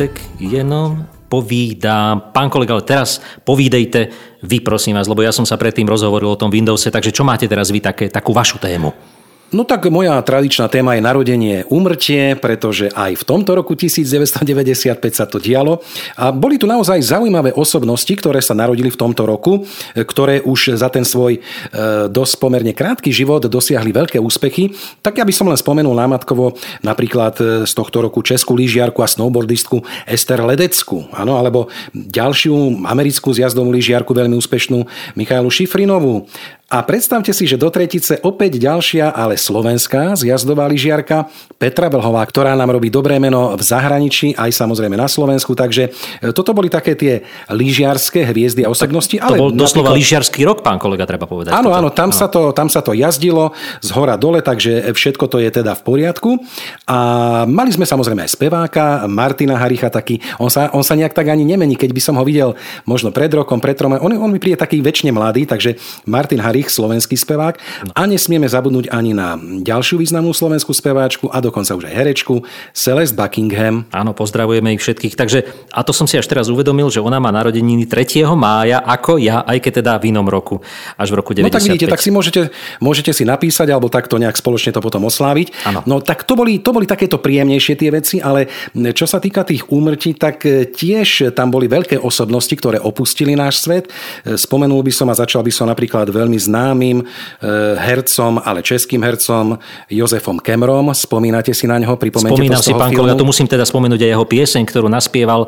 zbytek 0.00 0.40
jenom 0.40 1.04
povídám. 1.28 2.32
Pán 2.32 2.48
kolega, 2.48 2.72
ale 2.72 2.88
teraz 2.88 3.20
povídejte 3.44 4.08
vy, 4.40 4.64
prosím 4.64 4.96
vás, 4.96 5.04
lebo 5.04 5.20
ja 5.20 5.28
som 5.28 5.44
sa 5.44 5.60
predtým 5.60 5.84
rozhovoril 5.84 6.32
o 6.32 6.40
tom 6.40 6.48
Windowse, 6.48 6.88
takže 6.88 7.12
čo 7.12 7.20
máte 7.20 7.44
teraz 7.44 7.68
vy 7.68 7.84
také, 7.84 8.08
takú 8.08 8.32
vašu 8.32 8.56
tému? 8.56 8.96
No 9.50 9.66
tak 9.66 9.90
moja 9.90 10.14
tradičná 10.22 10.70
téma 10.70 10.94
je 10.94 11.02
narodenie, 11.02 11.66
umrtie, 11.66 12.38
pretože 12.38 12.86
aj 12.94 13.18
v 13.18 13.24
tomto 13.26 13.58
roku 13.58 13.74
1995 13.74 14.46
sa 15.10 15.26
to 15.26 15.42
dialo. 15.42 15.82
A 16.14 16.30
boli 16.30 16.54
tu 16.54 16.70
naozaj 16.70 17.02
zaujímavé 17.02 17.50
osobnosti, 17.58 18.14
ktoré 18.14 18.38
sa 18.38 18.54
narodili 18.54 18.94
v 18.94 19.00
tomto 19.02 19.26
roku, 19.26 19.66
ktoré 19.98 20.38
už 20.46 20.78
za 20.78 20.86
ten 20.86 21.02
svoj 21.02 21.34
e, 21.34 21.40
dosť 22.06 22.34
pomerne 22.38 22.70
krátky 22.70 23.10
život 23.10 23.42
dosiahli 23.42 23.90
veľké 23.90 24.22
úspechy. 24.22 24.70
Tak 25.02 25.18
ja 25.18 25.26
by 25.26 25.34
som 25.34 25.50
len 25.50 25.58
spomenul 25.58 25.98
námatkovo 25.98 26.54
napríklad 26.86 27.34
e, 27.42 27.42
z 27.66 27.72
tohto 27.74 28.06
roku 28.06 28.22
českú 28.22 28.54
lyžiarku 28.54 29.02
a 29.02 29.10
snowboardistku 29.10 29.82
Ester 30.06 30.46
Ledecku, 30.46 31.10
áno, 31.10 31.42
alebo 31.42 31.66
ďalšiu 31.90 32.86
americkú 32.86 33.34
zjazdovú 33.34 33.74
lyžiarku 33.74 34.14
veľmi 34.14 34.38
úspešnú 34.38 34.86
Michailu 35.18 35.50
Šifrinovú, 35.50 36.30
a 36.70 36.86
predstavte 36.86 37.34
si, 37.34 37.50
že 37.50 37.58
do 37.58 37.66
tretice 37.66 38.22
opäť 38.22 38.62
ďalšia, 38.62 39.10
ale 39.10 39.34
slovenská 39.34 40.14
zjazdová 40.14 40.70
lyžiarka 40.70 41.26
Petra 41.58 41.90
Vlhová, 41.90 42.22
ktorá 42.22 42.54
nám 42.54 42.70
robí 42.70 42.94
dobré 42.94 43.18
meno 43.18 43.58
v 43.58 43.62
zahraničí, 43.66 44.38
aj 44.38 44.54
samozrejme 44.54 44.94
na 44.94 45.10
Slovensku. 45.10 45.58
Takže 45.58 45.90
e, 45.90 46.30
toto 46.30 46.54
boli 46.54 46.70
také 46.70 46.94
tie 46.94 47.26
lyžiarske 47.50 48.22
hviezdy 48.22 48.62
a 48.62 48.70
osobnosti. 48.70 49.18
Tak 49.18 49.18
to 49.18 49.34
ale 49.34 49.42
bol 49.42 49.50
doslova 49.50 49.90
napríklad... 49.90 49.98
lyžiarsky 49.98 50.40
rok, 50.46 50.62
pán 50.62 50.78
kolega, 50.78 51.10
treba 51.10 51.26
povedať. 51.26 51.50
Áno, 51.50 51.74
áno, 51.74 51.90
tam, 51.90 52.14
áno. 52.14 52.20
Sa 52.22 52.30
to, 52.30 52.54
tam 52.54 52.70
sa 52.70 52.86
to 52.86 52.94
jazdilo 52.94 53.50
z 53.82 53.90
hora 53.90 54.14
dole, 54.14 54.38
takže 54.38 54.94
všetko 54.94 55.26
to 55.26 55.42
je 55.42 55.50
teda 55.50 55.74
v 55.74 55.82
poriadku. 55.82 56.38
A 56.86 56.98
mali 57.50 57.74
sme 57.74 57.82
samozrejme 57.82 58.22
aj 58.22 58.30
speváka, 58.38 59.10
Martina 59.10 59.58
Haricha 59.58 59.90
taký, 59.90 60.22
on 60.38 60.46
sa, 60.46 60.70
on 60.70 60.86
sa 60.86 60.94
nejak 60.94 61.18
tak 61.18 61.34
ani 61.34 61.42
nemení, 61.42 61.74
keď 61.74 61.90
by 61.90 61.98
som 61.98 62.14
ho 62.14 62.22
videl 62.22 62.54
možno 62.86 63.10
pred 63.10 63.34
rokom, 63.34 63.58
pred 63.58 63.74
troma, 63.74 63.98
on, 63.98 64.14
on 64.14 64.30
mi 64.30 64.38
príde 64.38 64.54
taký 64.54 64.78
väčšine 64.78 65.10
mladý, 65.10 65.50
takže 65.50 65.74
Martin 66.06 66.38
Harich 66.38 66.59
Ulrich, 66.60 66.68
slovenský 66.68 67.16
spevák. 67.16 67.56
A 67.96 68.04
nesmieme 68.04 68.44
zabudnúť 68.44 68.92
ani 68.92 69.16
na 69.16 69.40
ďalšiu 69.40 69.96
významnú 69.96 70.36
slovenskú 70.36 70.76
speváčku 70.76 71.32
a 71.32 71.40
dokonca 71.40 71.72
už 71.72 71.88
aj 71.88 71.94
herečku 71.96 72.44
Celeste 72.76 73.16
Buckingham. 73.16 73.88
Áno, 73.88 74.12
pozdravujeme 74.12 74.76
ich 74.76 74.84
všetkých. 74.84 75.16
Takže, 75.16 75.48
a 75.72 75.80
to 75.80 75.96
som 75.96 76.04
si 76.04 76.20
až 76.20 76.28
teraz 76.28 76.52
uvedomil, 76.52 76.92
že 76.92 77.00
ona 77.00 77.16
má 77.16 77.32
narodeniny 77.32 77.88
3. 77.88 78.28
mája, 78.36 78.84
ako 78.84 79.16
ja, 79.16 79.40
aj 79.48 79.56
keď 79.64 79.72
teda 79.80 79.92
v 79.96 80.12
inom 80.12 80.28
roku, 80.28 80.60
až 81.00 81.16
v 81.16 81.24
roku 81.24 81.32
95. 81.32 81.48
No 81.48 81.56
tak 81.56 81.64
vidíte, 81.64 81.88
tak 81.88 82.04
si 82.04 82.12
môžete, 82.12 82.40
môžete 82.84 83.16
si 83.16 83.24
napísať, 83.24 83.72
alebo 83.72 83.88
takto 83.88 84.20
nejak 84.20 84.36
spoločne 84.36 84.76
to 84.76 84.84
potom 84.84 85.08
osláviť. 85.08 85.64
Áno. 85.64 85.80
No 85.88 86.04
tak 86.04 86.28
to 86.28 86.36
boli, 86.36 86.60
to 86.60 86.76
boli 86.76 86.84
takéto 86.84 87.16
príjemnejšie 87.16 87.74
tie 87.80 87.88
veci, 87.88 88.20
ale 88.20 88.52
čo 88.92 89.08
sa 89.08 89.16
týka 89.16 89.48
tých 89.48 89.64
úmrtí, 89.72 90.12
tak 90.12 90.44
e, 90.44 90.68
tiež 90.68 91.32
tam 91.32 91.48
boli 91.48 91.72
veľké 91.72 91.96
osobnosti, 91.96 92.52
ktoré 92.52 92.76
opustili 92.76 93.32
náš 93.32 93.64
svet. 93.64 93.88
E, 94.26 94.36
spomenul 94.36 94.84
by 94.84 94.92
som 94.92 95.08
a 95.08 95.16
začal 95.16 95.40
by 95.40 95.52
som 95.54 95.70
napríklad 95.70 96.10
veľmi 96.10 96.36
známym 96.50 97.06
eh, 97.06 97.78
hercom, 97.78 98.42
ale 98.42 98.66
českým 98.66 99.06
hercom 99.06 99.54
Jozefom 99.86 100.42
Kemrom. 100.42 100.90
Spomínate 100.90 101.54
si 101.54 101.70
na 101.70 101.78
neho? 101.78 101.94
Pripomente 101.94 102.34
Spomínam 102.34 102.58
to 102.58 102.66
si, 102.66 102.74
pán 102.74 102.90
kolega, 102.90 103.14
tu 103.14 103.24
musím 103.24 103.46
teda 103.46 103.62
spomenúť 103.62 104.02
aj 104.02 104.10
jeho 104.18 104.26
pieseň, 104.26 104.62
ktorú 104.66 104.90
naspieval 104.90 105.46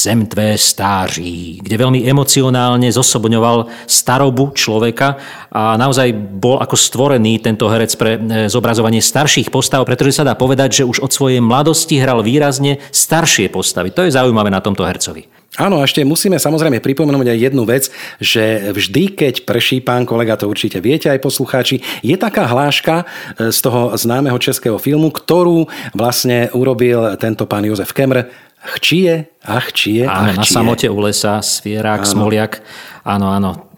Zem 0.00 0.26
tvé 0.26 0.56
stáří, 0.58 1.60
kde 1.62 1.76
veľmi 1.76 2.08
emocionálne 2.08 2.88
zosobňoval 2.90 3.86
starobu 3.86 4.56
človeka 4.56 5.20
a 5.52 5.76
naozaj 5.76 6.10
bol 6.14 6.56
ako 6.58 6.74
stvorený 6.74 7.42
tento 7.44 7.70
herec 7.70 7.94
pre 7.94 8.18
eh, 8.18 8.20
zobrazovanie 8.50 8.98
starších 8.98 9.54
postav, 9.54 9.86
pretože 9.86 10.18
sa 10.18 10.26
dá 10.26 10.34
povedať, 10.34 10.82
že 10.82 10.88
už 10.88 11.04
od 11.06 11.10
svojej 11.14 11.38
mladosti 11.38 12.00
hral 12.02 12.26
výrazne 12.26 12.82
staršie 12.90 13.52
postavy. 13.52 13.94
To 13.94 14.02
je 14.02 14.14
zaujímavé 14.14 14.50
na 14.50 14.58
tomto 14.58 14.82
hercovi. 14.82 15.39
Áno, 15.58 15.82
ešte 15.82 16.06
musíme 16.06 16.38
samozrejme 16.38 16.78
pripomenúť 16.78 17.26
aj 17.34 17.38
jednu 17.50 17.66
vec, 17.66 17.90
že 18.22 18.70
vždy, 18.70 19.18
keď 19.18 19.34
prší, 19.42 19.82
pán 19.82 20.06
kolega, 20.06 20.38
to 20.38 20.46
určite 20.46 20.78
viete 20.78 21.10
aj 21.10 21.18
poslucháči, 21.18 21.82
je 22.06 22.14
taká 22.14 22.46
hláška 22.46 23.02
e, 23.34 23.50
z 23.50 23.58
toho 23.58 23.90
známeho 23.98 24.38
českého 24.38 24.78
filmu, 24.78 25.10
ktorú 25.10 25.66
vlastne 25.90 26.54
urobil 26.54 27.18
tento 27.18 27.50
pán 27.50 27.66
Jozef 27.66 27.90
Kemr. 27.90 28.30
Chčie 28.60 29.32
a 29.40 29.56
chčie 29.56 30.04
a 30.04 30.30
chčie. 30.30 30.36
na 30.36 30.44
samote 30.44 30.86
u 30.86 31.00
lesa, 31.00 31.40
svierák, 31.40 32.04
áno. 32.04 32.12
smoliak. 32.12 32.60
Áno, 33.02 33.32
áno, 33.32 33.69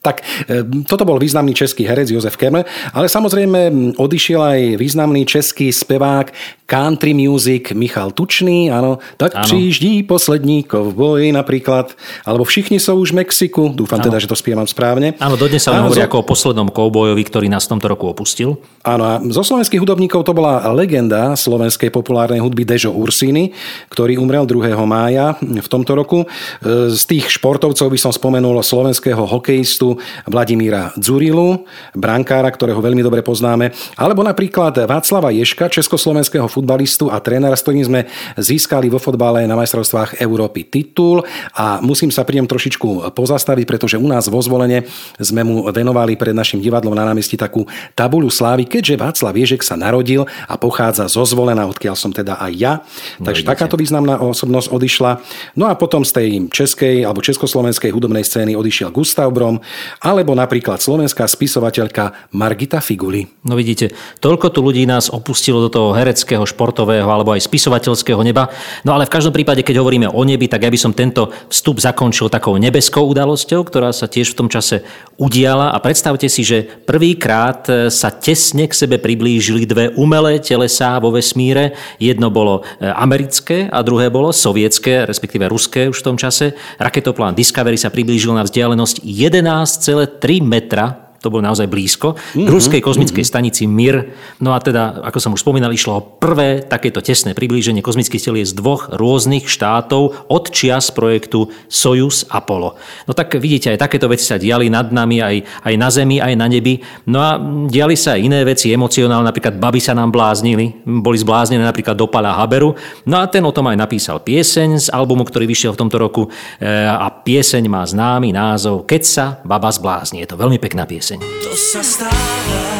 tak 0.00 0.24
e, 0.48 0.64
toto 0.88 1.04
bol 1.04 1.20
významný 1.20 1.52
český 1.52 1.84
herec 1.84 2.08
Jozef 2.08 2.40
Kemel, 2.40 2.64
ale 2.96 3.06
samozrejme 3.12 3.92
odišiel 4.00 4.40
aj 4.40 4.60
významný 4.80 5.28
český 5.28 5.68
spevák 5.68 6.32
country 6.64 7.12
music 7.12 7.76
Michal 7.76 8.16
Tučný, 8.16 8.72
áno, 8.72 8.96
tak 9.20 9.36
áno. 9.36 9.44
přijíždí 9.44 10.08
poslední 10.08 10.64
kovboj 10.64 11.34
napríklad, 11.36 11.92
alebo 12.24 12.48
všichni 12.48 12.80
sú 12.80 12.96
už 12.96 13.12
v 13.12 13.26
Mexiku, 13.26 13.74
dúfam 13.76 14.00
áno. 14.00 14.08
teda, 14.08 14.16
že 14.22 14.30
to 14.30 14.38
spievam 14.38 14.64
správne. 14.64 15.18
Áno, 15.20 15.36
dodnes 15.36 15.60
sa 15.60 15.76
hovorí 15.76 16.00
zo... 16.00 16.06
ako 16.08 16.16
o 16.22 16.24
poslednom 16.24 16.68
kovbojovi, 16.72 17.20
ktorý 17.26 17.46
nás 17.52 17.68
v 17.68 17.76
tomto 17.76 17.86
roku 17.90 18.08
opustil. 18.08 18.56
Áno, 18.80 19.04
a 19.04 19.20
zo 19.28 19.44
slovenských 19.44 19.82
hudobníkov 19.82 20.24
to 20.24 20.32
bola 20.32 20.64
legenda 20.72 21.36
slovenskej 21.36 21.92
populárnej 21.92 22.40
hudby 22.40 22.64
Dežo 22.64 22.96
Ursini, 22.96 23.52
ktorý 23.92 24.16
umrel 24.16 24.48
2. 24.48 24.72
mája 24.88 25.36
v 25.42 25.68
tomto 25.68 25.92
roku. 25.92 26.24
E, 26.24 26.88
z 26.94 27.02
tých 27.04 27.28
športovcov 27.34 27.92
by 27.92 27.98
som 28.00 28.14
spomenul 28.14 28.56
slovenského 28.62 29.26
hokejistu 29.26 29.89
Vladimíra 30.28 30.92
Dzurilu, 30.98 31.64
brankára, 31.96 32.50
ktorého 32.52 32.78
veľmi 32.82 33.00
dobre 33.00 33.24
poznáme, 33.24 33.72
alebo 33.96 34.20
napríklad 34.20 34.84
Václava 34.84 35.32
Ješka, 35.32 35.72
československého 35.72 36.46
futbalistu 36.50 37.08
a 37.08 37.22
trénera, 37.22 37.56
s 37.56 37.64
ktorým 37.64 37.86
sme 37.86 38.00
získali 38.36 38.90
vo 38.92 39.00
fotbale 39.00 39.46
na 39.46 39.56
majstrovstvách 39.56 40.20
Európy 40.20 40.66
titul 40.68 41.22
a 41.56 41.80
musím 41.80 42.12
sa 42.12 42.26
pri 42.26 42.42
ňom 42.42 42.50
trošičku 42.50 43.14
pozastaviť, 43.14 43.64
pretože 43.64 43.96
u 43.96 44.06
nás 44.06 44.26
vo 44.26 44.42
zvolenie 44.42 44.84
sme 45.16 45.46
mu 45.46 45.66
venovali 45.70 46.18
pred 46.18 46.34
našim 46.36 46.58
divadlom 46.58 46.92
na 46.92 47.06
námestí 47.06 47.38
takú 47.38 47.64
tabuľu 47.94 48.28
slávy, 48.28 48.66
keďže 48.66 49.00
Václav 49.00 49.34
Ježek 49.36 49.62
sa 49.62 49.78
narodil 49.78 50.26
a 50.46 50.54
pochádza 50.58 51.06
zo 51.06 51.22
zvolená, 51.24 51.64
odkiaľ 51.70 51.94
som 51.96 52.10
teda 52.10 52.36
aj 52.38 52.52
ja. 52.58 52.72
No, 53.18 53.30
Takže 53.30 53.46
takáto 53.46 53.78
významná 53.78 54.18
osobnosť 54.20 54.68
odišla. 54.72 55.10
No 55.54 55.70
a 55.70 55.74
potom 55.78 56.02
z 56.02 56.12
tej 56.12 56.28
českej 56.50 57.06
alebo 57.06 57.24
československej 57.24 57.90
hudobnej 57.94 58.26
scény 58.26 58.58
odišiel 58.58 58.90
Gustav 58.90 59.30
Brom, 59.30 59.62
alebo 60.02 60.32
napríklad 60.32 60.80
slovenská 60.80 61.26
spisovateľka 61.26 62.32
Margita 62.34 62.80
Figuli. 62.80 63.26
No 63.44 63.56
vidíte, 63.56 63.92
toľko 64.18 64.52
tu 64.52 64.60
ľudí 64.64 64.84
nás 64.84 65.08
opustilo 65.08 65.60
do 65.64 65.70
toho 65.72 65.96
hereckého, 65.96 66.44
športového 66.44 67.06
alebo 67.06 67.32
aj 67.32 67.44
spisovateľského 67.44 68.20
neba. 68.20 68.48
No 68.82 68.96
ale 68.96 69.06
v 69.06 69.14
každom 69.14 69.32
prípade, 69.32 69.64
keď 69.64 69.80
hovoríme 69.80 70.08
o 70.10 70.22
nebi, 70.24 70.50
tak 70.50 70.66
ja 70.66 70.70
by 70.72 70.78
som 70.80 70.92
tento 70.92 71.30
vstup 71.48 71.80
zakončil 71.80 72.32
takou 72.32 72.56
nebeskou 72.56 73.06
udalosťou, 73.06 73.64
ktorá 73.64 73.94
sa 73.94 74.10
tiež 74.10 74.34
v 74.34 74.38
tom 74.44 74.48
čase 74.48 74.82
udiala. 75.20 75.72
A 75.72 75.78
predstavte 75.78 76.26
si, 76.26 76.42
že 76.42 76.64
prvýkrát 76.64 77.90
sa 77.92 78.08
tesne 78.10 78.66
k 78.66 78.74
sebe 78.74 78.96
priblížili 78.96 79.68
dve 79.68 79.92
umelé 79.94 80.40
telesá 80.40 80.98
vo 80.98 81.14
vesmíre. 81.14 81.76
Jedno 82.00 82.32
bolo 82.32 82.66
e, 82.80 82.88
americké 82.88 83.68
a 83.68 83.84
druhé 83.84 84.08
bolo 84.08 84.32
sovietské, 84.34 85.04
respektíve 85.06 85.46
ruské 85.46 85.86
už 85.86 86.00
v 86.00 86.06
tom 86.06 86.16
čase. 86.16 86.56
Raketoplán 86.80 87.36
Discovery 87.36 87.76
sa 87.76 87.92
priblížil 87.92 88.32
na 88.34 88.42
vzdialenosť 88.42 89.04
11 89.04 89.69
12,3 89.78 90.42
metra 90.42 91.09
to 91.20 91.28
bolo 91.28 91.44
naozaj 91.44 91.68
blízko, 91.68 92.16
mm-hmm. 92.16 92.48
ruskej 92.48 92.80
kozmickej 92.80 93.22
mm-hmm. 93.22 93.36
stanici 93.36 93.68
Mir. 93.68 94.16
No 94.40 94.56
a 94.56 94.58
teda, 94.58 95.04
ako 95.04 95.18
som 95.20 95.32
už 95.36 95.44
spomínal, 95.44 95.68
išlo 95.68 95.92
o 96.00 96.04
prvé 96.16 96.64
takéto 96.64 97.04
tesné 97.04 97.36
priblíženie 97.36 97.84
kozmických 97.84 98.24
telies 98.24 98.56
z 98.56 98.58
dvoch 98.58 98.88
rôznych 98.96 99.44
štátov 99.44 100.32
od 100.32 100.44
čias 100.48 100.88
projektu 100.88 101.52
Sojus 101.68 102.24
Apollo. 102.32 102.80
No 103.04 103.12
tak 103.12 103.36
vidíte, 103.36 103.68
aj 103.68 103.84
takéto 103.84 104.08
veci 104.08 104.24
sa 104.24 104.40
diali 104.40 104.72
nad 104.72 104.88
nami, 104.88 105.20
aj, 105.20 105.36
aj 105.68 105.74
na 105.76 105.88
Zemi, 105.92 106.16
aj 106.24 106.34
na 106.40 106.46
nebi. 106.48 106.80
No 107.12 107.20
a 107.20 107.36
diali 107.68 108.00
sa 108.00 108.16
aj 108.16 108.20
iné 108.24 108.40
veci 108.40 108.72
emocionálne, 108.72 109.28
napríklad 109.28 109.60
baby 109.60 109.80
sa 109.80 109.92
nám 109.92 110.08
bláznili, 110.08 110.80
boli 110.88 111.20
zbláznené 111.20 111.60
napríklad 111.60 112.00
do 112.00 112.08
Pala 112.08 112.32
Haberu. 112.32 112.72
No 113.04 113.20
a 113.20 113.28
ten 113.28 113.44
o 113.44 113.52
tom 113.52 113.68
aj 113.68 113.76
napísal 113.76 114.24
pieseň 114.24 114.68
z 114.78 114.86
albumu, 114.88 115.28
ktorý 115.28 115.44
vyšiel 115.44 115.76
v 115.76 115.80
tomto 115.84 116.00
roku 116.00 116.32
e, 116.56 116.68
a 116.72 117.12
pieseň 117.12 117.68
má 117.68 117.84
známy 117.84 118.32
názov 118.32 118.88
Keď 118.88 119.02
sa 119.04 119.26
baba 119.44 119.68
zblázni. 119.68 120.24
Je 120.24 120.28
to 120.30 120.40
veľmi 120.40 120.56
pekná 120.56 120.88
pieseň 120.88 121.09
pieseň. 121.10 121.42
To 121.42 121.52
sa 121.58 121.82
stáva, 121.82 122.79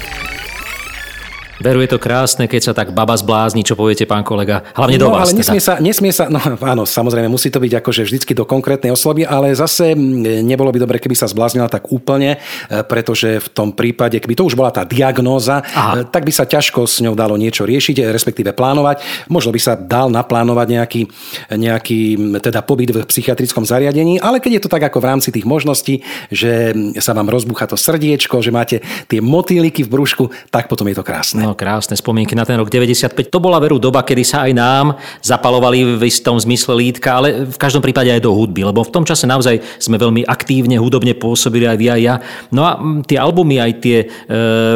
Veru, 1.61 1.85
je 1.85 1.93
to 1.93 2.01
krásne, 2.01 2.49
keď 2.49 2.61
sa 2.61 2.73
tak 2.73 2.89
baba 2.89 3.13
zblázni, 3.13 3.61
čo 3.61 3.77
poviete, 3.77 4.09
pán 4.09 4.25
kolega. 4.25 4.65
Hlavne 4.73 4.97
do 4.97 5.13
no, 5.13 5.13
vás. 5.13 5.29
ale 5.29 5.37
nesmie 5.37 5.61
teda. 5.61 5.67
sa, 5.69 5.73
nesmie 5.77 6.09
sa, 6.09 6.25
no 6.25 6.41
áno, 6.41 6.89
samozrejme, 6.89 7.29
musí 7.29 7.53
to 7.53 7.61
byť 7.61 7.73
akože 7.77 8.01
vždycky 8.01 8.33
do 8.33 8.49
konkrétnej 8.49 8.89
osoby, 8.89 9.29
ale 9.29 9.53
zase 9.53 9.93
nebolo 10.41 10.73
by 10.73 10.81
dobre, 10.81 10.97
keby 10.97 11.13
sa 11.13 11.29
zbláznila 11.29 11.69
tak 11.69 11.93
úplne, 11.93 12.41
e, 12.41 12.81
pretože 12.81 13.37
v 13.37 13.47
tom 13.53 13.69
prípade, 13.77 14.17
keby 14.17 14.33
to 14.33 14.49
už 14.49 14.57
bola 14.57 14.73
tá 14.73 14.81
diagnóza, 14.81 15.61
Aha. 15.61 16.01
e, 16.01 16.09
tak 16.09 16.25
by 16.25 16.33
sa 16.33 16.49
ťažko 16.49 16.89
s 16.89 16.97
ňou 17.05 17.13
dalo 17.13 17.37
niečo 17.37 17.61
riešiť, 17.69 18.09
respektíve 18.09 18.57
plánovať. 18.57 19.29
Možno 19.29 19.53
by 19.53 19.61
sa 19.61 19.77
dal 19.77 20.09
naplánovať 20.09 20.67
nejaký, 20.81 21.01
nejaký 21.53 22.01
teda 22.41 22.65
pobyt 22.65 22.89
v 22.89 23.05
psychiatrickom 23.05 23.69
zariadení, 23.69 24.17
ale 24.17 24.41
keď 24.41 24.51
je 24.57 24.63
to 24.65 24.73
tak 24.73 24.81
ako 24.89 24.97
v 24.97 25.09
rámci 25.13 25.29
tých 25.29 25.45
možností, 25.45 26.01
že 26.33 26.73
sa 26.97 27.13
vám 27.13 27.29
rozbucha 27.29 27.69
to 27.69 27.77
srdiečko, 27.77 28.41
že 28.41 28.49
máte 28.49 28.81
tie 29.05 29.21
motýliky 29.21 29.85
v 29.85 29.93
brúšku, 29.93 30.33
tak 30.49 30.65
potom 30.65 30.89
je 30.89 30.97
to 30.97 31.05
krásne. 31.05 31.45
No 31.45 31.50
krásne 31.53 31.93
spomienky 31.97 32.33
na 32.33 32.47
ten 32.47 32.57
rok 32.57 32.71
95. 32.71 33.29
To 33.29 33.39
bola 33.43 33.61
veru 33.61 33.77
doba, 33.77 34.01
kedy 34.01 34.23
sa 34.23 34.47
aj 34.47 34.51
nám 34.55 34.85
zapalovali 35.21 35.99
v 35.99 36.03
istom 36.07 36.39
zmysle 36.39 36.73
lítka, 36.79 37.19
ale 37.19 37.45
v 37.45 37.57
každom 37.59 37.83
prípade 37.83 38.09
aj 38.09 38.23
do 38.23 38.31
hudby, 38.33 38.65
lebo 38.65 38.81
v 38.81 38.91
tom 38.91 39.03
čase 39.05 39.29
naozaj 39.29 39.61
sme 39.77 39.99
veľmi 39.99 40.25
aktívne 40.25 40.79
hudobne 40.79 41.13
pôsobili 41.13 41.69
aj 41.69 41.77
vy 41.77 41.87
aj 41.91 42.01
ja. 42.01 42.15
No 42.49 42.65
a 42.65 42.79
mm, 42.79 43.05
tie 43.05 43.21
albumy, 43.21 43.61
aj 43.61 43.71
tie 43.83 43.97
e, 44.01 44.05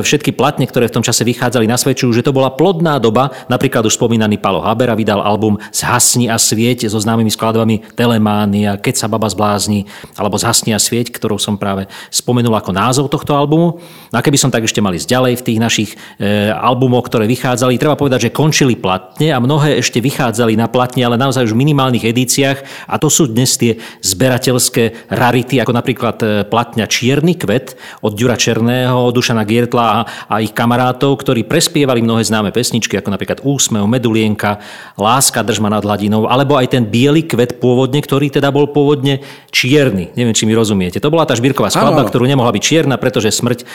všetky 0.03 0.35
platne, 0.35 0.67
ktoré 0.67 0.91
v 0.91 1.01
tom 1.01 1.03
čase 1.05 1.23
vychádzali, 1.23 1.65
nasvedčujú, 1.65 2.11
že 2.13 2.25
to 2.25 2.35
bola 2.35 2.53
plodná 2.53 2.99
doba. 2.99 3.31
Napríklad 3.49 3.87
už 3.87 3.97
spomínaný 3.97 4.37
Palo 4.37 4.61
Habera 4.61 4.93
vydal 4.93 5.23
album 5.23 5.57
Zhasni 5.71 6.27
a 6.27 6.37
svieť 6.37 6.85
so 6.91 6.99
známymi 7.01 7.31
skladbami 7.31 7.95
Telemánia, 7.95 8.77
Keď 8.77 8.95
sa 8.95 9.07
baba 9.07 9.25
zblázni, 9.31 9.87
alebo 10.19 10.37
Zhasni 10.37 10.75
a 10.75 10.79
svieť, 10.79 11.09
ktorou 11.09 11.41
som 11.41 11.57
práve 11.57 11.87
spomenul 12.13 12.53
ako 12.53 12.71
názov 12.75 13.05
tohto 13.09 13.33
albumu. 13.33 13.81
No 14.11 14.15
a 14.15 14.23
keby 14.23 14.37
som 14.37 14.53
tak 14.53 14.67
ešte 14.67 14.83
mali 14.83 14.97
ďalej 15.01 15.39
v 15.39 15.45
tých 15.45 15.59
našich 15.61 15.89
e, 16.17 16.51
albumoch, 16.65 17.05
ktoré 17.05 17.29
vychádzali. 17.29 17.77
Treba 17.77 17.93
povedať, 17.93 18.29
že 18.29 18.35
končili 18.35 18.73
platne 18.73 19.29
a 19.29 19.37
mnohé 19.37 19.77
ešte 19.77 20.01
vychádzali 20.01 20.57
na 20.57 20.65
platne, 20.65 21.05
ale 21.05 21.21
naozaj 21.21 21.45
už 21.45 21.53
v 21.53 21.61
minimálnych 21.61 22.09
edíciách. 22.09 22.89
A 22.89 22.97
to 22.97 23.13
sú 23.13 23.29
dnes 23.29 23.53
tie 23.53 23.77
zberateľské 24.01 25.13
rarity, 25.13 25.61
ako 25.61 25.73
napríklad 25.77 26.17
e, 26.21 26.25
platňa 26.49 26.89
Čierny 26.89 27.37
kvet 27.37 27.77
od 28.01 28.17
Ďura 28.17 28.33
Černého, 28.39 29.13
Dušana 29.13 29.45
Giertla 29.45 29.85
a, 29.85 29.99
a 30.25 30.35
ich 30.41 30.51
kamarátov, 30.57 31.21
ktorí 31.21 31.45
prespievali 31.45 32.01
mnohé 32.01 32.25
známe 32.25 32.49
pesničky, 32.49 32.97
ako 32.97 33.13
napríklad 33.13 33.45
Úsmev, 33.45 33.85
Medulienka, 33.85 34.57
Láska 34.97 35.45
držma 35.45 35.69
nad 35.69 35.85
hladinou, 35.85 36.25
alebo 36.25 36.57
aj 36.57 36.73
ten 36.73 36.83
biely 36.89 37.27
kvet 37.29 37.61
pôvodne, 37.61 38.01
ktorý 38.01 38.33
teda 38.33 38.49
bol 38.49 38.71
pôvodne 38.71 39.21
čierny. 39.53 40.15
Neviem, 40.17 40.33
či 40.33 40.47
mi 40.49 40.57
rozumiete. 40.57 40.97
To 41.03 41.13
bola 41.13 41.27
tá 41.27 41.37
šbírková 41.37 41.69
skladba, 41.69 42.03
áno. 42.03 42.09
ktorú 42.09 42.25
nemohla 42.25 42.49
byť 42.55 42.63
čierna, 42.63 42.95
pretože 42.97 43.29
smrť 43.29 43.59
e, 43.61 43.65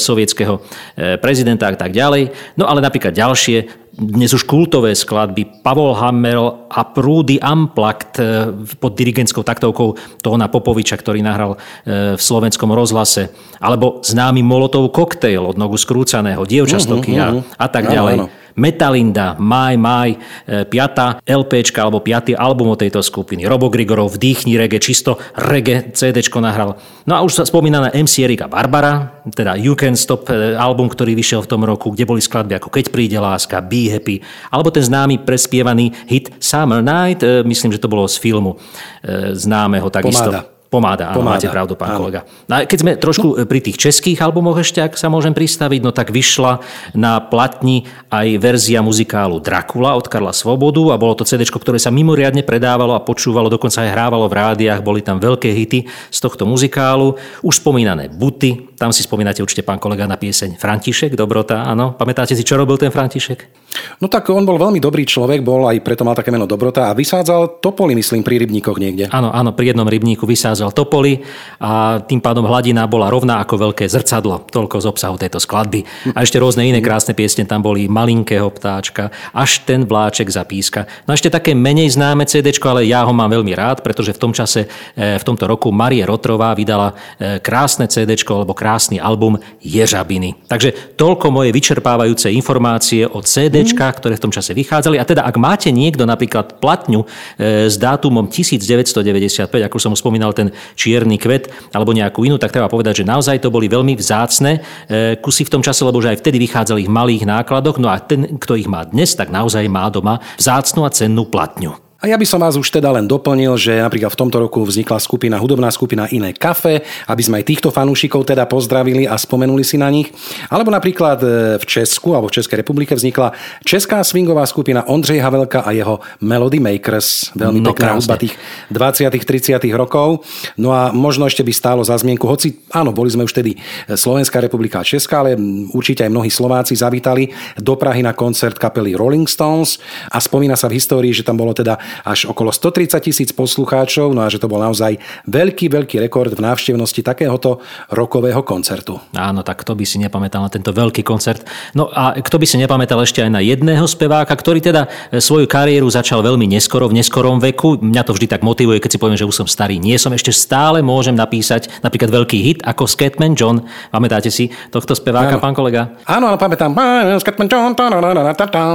sovietského 0.00 0.62
e, 0.96 1.18
prezidenta 1.18 1.68
a 1.68 1.76
tak 1.76 1.92
ďalej. 1.92 2.29
No 2.56 2.66
ale 2.66 2.80
napríklad 2.80 3.14
ďalšie, 3.14 3.68
dnes 3.90 4.32
už 4.32 4.46
kultové 4.48 4.96
skladby 4.96 5.66
Pavol 5.66 5.92
Hammer 5.98 6.66
a 6.70 6.80
Prúdy 6.88 7.36
Amplakt 7.42 8.16
e, 8.16 8.48
pod 8.78 8.96
dirigentskou 8.96 9.44
taktovkou 9.44 9.98
Tóna 10.24 10.48
Popoviča, 10.48 10.96
ktorý 10.96 11.20
nahral 11.20 11.58
e, 11.84 12.16
v 12.16 12.20
slovenskom 12.22 12.70
rozhlase. 12.72 13.28
Alebo 13.60 14.00
známy 14.00 14.40
Molotov 14.40 14.88
koktejl 14.94 15.42
od 15.42 15.60
Nogu 15.60 15.76
Skrúcaného, 15.76 16.46
Dievča 16.48 16.80
z 16.80 16.86
Tokia 16.88 17.44
a 17.58 17.66
tak 17.68 17.90
Áno, 17.90 17.94
ďalej. 17.94 18.16
áno. 18.16 18.26
Metalinda, 18.58 19.36
Maj, 19.38 19.74
Maj, 19.78 20.10
e, 20.10 20.18
piata 20.66 21.20
LPčka 21.22 21.84
alebo 21.84 22.02
piatý 22.02 22.34
album 22.34 22.74
od 22.74 22.80
tejto 22.80 23.04
skupiny. 23.04 23.46
Robo 23.46 23.70
Grigorov, 23.70 24.16
Vdýchni 24.16 24.58
reggae, 24.58 24.82
čisto 24.82 25.18
reggae 25.36 25.92
CDčko 25.94 26.42
nahral. 26.42 26.78
No 27.06 27.18
a 27.18 27.20
už 27.22 27.42
sa 27.42 27.44
spomínaná 27.46 27.94
MC 27.94 28.26
Erika 28.26 28.50
Barbara, 28.50 29.22
teda 29.30 29.58
You 29.58 29.74
Can 29.74 29.94
Stop 29.98 30.30
e, 30.30 30.54
album, 30.54 30.90
ktorý 30.90 31.14
vyšiel 31.14 31.44
v 31.44 31.50
tom 31.50 31.62
roku, 31.66 31.94
kde 31.94 32.06
boli 32.06 32.22
skladby 32.22 32.58
ako 32.58 32.68
Keď 32.70 32.94
príde 32.94 33.18
láska, 33.18 33.62
Be 33.62 33.90
Happy, 33.90 34.22
alebo 34.50 34.70
ten 34.70 34.84
známy 34.84 35.22
prespievaný 35.22 35.92
hit 36.06 36.30
Summer 36.38 36.84
Night, 36.84 37.22
e, 37.24 37.42
myslím, 37.42 37.74
že 37.74 37.82
to 37.82 37.90
bolo 37.90 38.06
z 38.06 38.16
filmu 38.20 38.56
e, 39.02 39.34
známeho 39.34 39.88
takisto. 39.90 40.30
Pomáda. 40.30 40.59
Pomáda, 40.70 41.10
áno, 41.10 41.26
Pomáda, 41.26 41.42
máte 41.42 41.50
pravdu, 41.50 41.74
pán 41.74 41.98
áno. 41.98 42.06
kolega. 42.06 42.22
No 42.46 42.54
a 42.54 42.58
keď 42.62 42.78
sme 42.78 42.92
trošku 42.94 43.42
pri 43.50 43.58
tých 43.58 43.74
českých 43.74 44.22
albumoch 44.22 44.54
ešte, 44.54 44.78
ak 44.78 44.94
sa 44.94 45.10
môžem 45.10 45.34
pristaviť, 45.34 45.82
no 45.82 45.90
tak 45.90 46.14
vyšla 46.14 46.62
na 46.94 47.18
platni 47.18 47.90
aj 48.06 48.38
verzia 48.38 48.78
muzikálu 48.78 49.42
Dracula 49.42 49.98
od 49.98 50.06
Karla 50.06 50.30
Svobodu 50.30 50.94
a 50.94 50.96
bolo 50.96 51.18
to 51.18 51.26
CD, 51.26 51.42
ktoré 51.42 51.82
sa 51.82 51.90
mimoriadne 51.90 52.46
predávalo 52.46 52.94
a 52.94 53.02
počúvalo, 53.02 53.50
dokonca 53.50 53.82
aj 53.82 53.90
hrávalo 53.90 54.30
v 54.30 54.38
rádiách, 54.38 54.78
boli 54.78 55.02
tam 55.02 55.18
veľké 55.18 55.50
hity 55.50 55.90
z 55.90 56.18
tohto 56.22 56.46
muzikálu. 56.46 57.18
Už 57.42 57.58
spomínané 57.58 58.06
Buty, 58.06 58.78
tam 58.78 58.94
si 58.94 59.02
spomínate 59.02 59.42
určite 59.42 59.66
pán 59.66 59.82
kolega 59.82 60.06
na 60.06 60.14
pieseň 60.14 60.54
František, 60.54 61.18
Dobrota, 61.18 61.66
áno. 61.66 61.98
Pamätáte 61.98 62.38
si, 62.38 62.46
čo 62.46 62.54
robil 62.54 62.78
ten 62.78 62.94
František? 62.94 63.58
No 63.98 64.06
tak 64.06 64.30
on 64.30 64.46
bol 64.46 64.58
veľmi 64.58 64.78
dobrý 64.78 65.02
človek, 65.02 65.42
bol 65.42 65.66
aj 65.66 65.82
preto 65.82 66.06
mal 66.06 66.14
také 66.14 66.30
meno 66.30 66.46
Dobrota 66.46 66.90
a 66.90 66.94
vysádzal 66.94 67.58
topoly, 67.58 67.98
myslím, 67.98 68.22
pri 68.22 68.38
rybníkoch 68.46 68.78
niekde. 68.78 69.10
Áno, 69.10 69.34
áno, 69.34 69.50
pri 69.50 69.74
jednom 69.74 69.86
rybníku 69.86 70.26
vysádzal 70.26 70.59
topoly 70.68 71.24
a 71.56 72.04
tým 72.04 72.20
pádom 72.20 72.44
hladina 72.44 72.84
bola 72.84 73.08
rovná 73.08 73.40
ako 73.40 73.72
veľké 73.72 73.88
zrcadlo. 73.88 74.44
Toľko 74.52 74.76
z 74.84 74.86
obsahu 74.92 75.16
tejto 75.16 75.40
skladby. 75.40 76.12
A 76.12 76.20
ešte 76.20 76.36
rôzne 76.36 76.68
iné 76.68 76.84
krásne 76.84 77.16
piesne 77.16 77.48
tam 77.48 77.64
boli 77.64 77.88
Malinkého 77.88 78.52
ptáčka, 78.52 79.08
až 79.32 79.64
ten 79.64 79.88
vláček 79.88 80.28
zapíska. 80.28 80.84
No 81.08 81.16
ešte 81.16 81.32
také 81.32 81.56
menej 81.56 81.96
známe 81.96 82.28
CD, 82.28 82.52
ale 82.66 82.84
ja 82.84 83.06
ho 83.08 83.12
mám 83.16 83.32
veľmi 83.32 83.56
rád, 83.56 83.80
pretože 83.80 84.12
v 84.12 84.20
tom 84.20 84.32
čase, 84.36 84.68
e, 84.98 85.16
v 85.16 85.24
tomto 85.24 85.48
roku 85.48 85.72
Marie 85.72 86.04
Rotrová 86.04 86.52
vydala 86.52 86.92
e, 87.16 87.38
krásne 87.38 87.88
CD 87.88 88.18
alebo 88.26 88.52
krásny 88.52 88.98
album 88.98 89.38
Ježabiny. 89.62 90.50
Takže 90.50 90.98
toľko 90.98 91.30
moje 91.30 91.54
vyčerpávajúce 91.54 92.28
informácie 92.34 93.06
o 93.06 93.22
CD, 93.22 93.62
ktoré 93.70 94.18
v 94.18 94.24
tom 94.26 94.32
čase 94.34 94.50
vychádzali. 94.50 94.98
A 94.98 95.04
teda, 95.06 95.22
ak 95.22 95.36
máte 95.38 95.70
niekto 95.70 96.02
napríklad 96.04 96.58
platňu 96.58 97.06
e, 97.38 97.68
s 97.70 97.78
dátumom 97.78 98.26
1995, 98.26 99.46
ako 99.46 99.76
som 99.78 99.92
spomínal, 99.94 100.34
ten 100.34 100.49
čierny 100.78 101.16
kvet, 101.18 101.50
alebo 101.74 101.92
nejakú 101.92 102.22
inú, 102.24 102.38
tak 102.38 102.54
treba 102.54 102.70
povedať, 102.70 103.02
že 103.02 103.08
naozaj 103.08 103.42
to 103.42 103.52
boli 103.52 103.66
veľmi 103.66 103.98
vzácne 103.98 104.60
e, 104.86 105.20
kusy 105.20 105.48
v 105.48 105.52
tom 105.58 105.62
čase, 105.64 105.82
lebo 105.82 105.98
že 105.98 106.14
aj 106.14 106.20
vtedy 106.22 106.38
vychádzali 106.40 106.86
v 106.86 106.94
malých 106.94 107.24
nákladoch. 107.26 107.82
No 107.82 107.90
a 107.90 107.98
ten, 107.98 108.38
kto 108.38 108.56
ich 108.56 108.70
má 108.70 108.86
dnes, 108.86 109.12
tak 109.18 109.34
naozaj 109.34 109.66
má 109.66 109.90
doma 109.90 110.22
vzácnu 110.38 110.86
a 110.86 110.90
cennú 110.94 111.26
platňu. 111.26 111.89
A 112.00 112.08
ja 112.08 112.16
by 112.16 112.24
som 112.24 112.40
vás 112.40 112.56
už 112.56 112.72
teda 112.72 112.88
len 112.96 113.04
doplnil, 113.04 113.60
že 113.60 113.76
napríklad 113.76 114.16
v 114.16 114.20
tomto 114.24 114.40
roku 114.40 114.64
vznikla 114.64 114.96
skupina, 114.96 115.36
hudobná 115.36 115.68
skupina 115.68 116.08
Iné 116.08 116.32
kafe, 116.32 116.80
aby 117.04 117.20
sme 117.20 117.44
aj 117.44 117.52
týchto 117.52 117.68
fanúšikov 117.68 118.24
teda 118.24 118.48
pozdravili 118.48 119.04
a 119.04 119.20
spomenuli 119.20 119.60
si 119.60 119.76
na 119.76 119.92
nich. 119.92 120.08
Alebo 120.48 120.72
napríklad 120.72 121.20
e, 121.20 121.26
v 121.60 121.64
Česku 121.68 122.16
alebo 122.16 122.32
v 122.32 122.40
Českej 122.40 122.64
republike 122.64 122.96
vznikla 122.96 123.36
česká 123.68 124.00
swingová 124.00 124.48
skupina 124.48 124.88
Ondřej 124.88 125.20
Havelka 125.20 125.60
a 125.60 125.76
jeho 125.76 126.00
Melody 126.24 126.56
Makers. 126.56 127.36
Veľmi 127.36 127.60
No, 127.60 127.76
pekná 127.76 127.92
hudba 128.00 128.16
tých 128.16 128.32
20 128.72 129.12
30 129.20 129.60
rokov. 129.76 130.24
No 130.56 130.72
a 130.72 130.96
možno 130.96 131.28
ešte 131.28 131.44
by 131.44 131.52
stálo 131.52 131.84
za 131.84 132.00
zmienku, 132.00 132.24
hoci 132.24 132.64
áno, 132.72 132.96
boli 132.96 133.12
sme 133.12 133.28
už 133.28 133.36
tedy 133.36 133.60
Slovenská 133.92 134.40
republika 134.40 134.80
a 134.80 134.88
Česká, 134.88 135.20
ale 135.20 135.36
určite 135.76 136.08
aj 136.08 136.16
mnohí 136.16 136.32
Slováci 136.32 136.72
zavítali 136.72 137.28
do 137.60 137.76
Prahy 137.76 138.00
na 138.00 138.16
koncert 138.16 138.56
kapely 138.56 138.96
Rolling 138.96 139.28
Stones 139.28 139.76
a 140.08 140.16
spomína 140.16 140.56
sa 140.56 140.64
v 140.72 140.80
histórii, 140.80 141.12
že 141.12 141.28
tam 141.28 141.36
bolo 141.36 141.52
teda 141.52 141.89
až 142.04 142.30
okolo 142.30 142.52
130 142.52 143.00
tisíc 143.00 143.30
poslucháčov, 143.34 144.12
no 144.14 144.24
a 144.24 144.28
že 144.28 144.40
to 144.40 144.50
bol 144.50 144.60
naozaj 144.60 144.98
veľký, 145.26 145.70
veľký 145.70 145.96
rekord 146.02 146.32
v 146.34 146.40
návštevnosti 146.42 147.00
takéhoto 147.04 147.62
rokového 147.90 148.40
koncertu. 148.42 148.98
Áno, 149.14 149.42
tak 149.42 149.62
kto 149.62 149.74
by 149.74 149.84
si 149.84 149.96
nepamätal 150.00 150.44
na 150.44 150.50
tento 150.52 150.70
veľký 150.70 151.02
koncert. 151.02 151.44
No 151.74 151.88
a 151.90 152.16
kto 152.18 152.36
by 152.40 152.46
si 152.46 152.56
nepamätal 152.60 153.00
ešte 153.02 153.22
aj 153.24 153.30
na 153.30 153.40
jedného 153.42 153.84
speváka, 153.86 154.32
ktorý 154.34 154.62
teda 154.62 154.88
e, 155.10 155.18
svoju 155.18 155.46
kariéru 155.50 155.86
začal 155.90 156.22
veľmi 156.22 156.46
neskoro, 156.46 156.86
v 156.90 156.98
neskorom 157.00 157.38
veku. 157.42 157.80
Mňa 157.80 158.02
to 158.06 158.12
vždy 158.16 158.26
tak 158.30 158.42
motivuje, 158.46 158.80
keď 158.80 158.90
si 158.96 158.98
poviem, 159.00 159.18
že 159.18 159.28
už 159.28 159.44
som 159.44 159.48
starý. 159.48 159.80
Nie 159.80 159.96
som 159.96 160.14
ešte 160.14 160.32
stále, 160.32 160.80
môžem 160.80 161.14
napísať 161.14 161.68
napríklad 161.84 162.10
veľký 162.10 162.38
hit 162.40 162.58
ako 162.64 162.86
Scatman 162.86 163.34
John. 163.34 163.64
Pamätáte 163.90 164.28
si 164.32 164.52
tohto 164.70 164.94
speváka, 164.94 165.36
Áno. 165.38 165.42
pán 165.42 165.54
kolega? 165.56 165.94
Áno, 166.06 166.30
áno, 166.30 166.38
pamätám. 166.38 166.70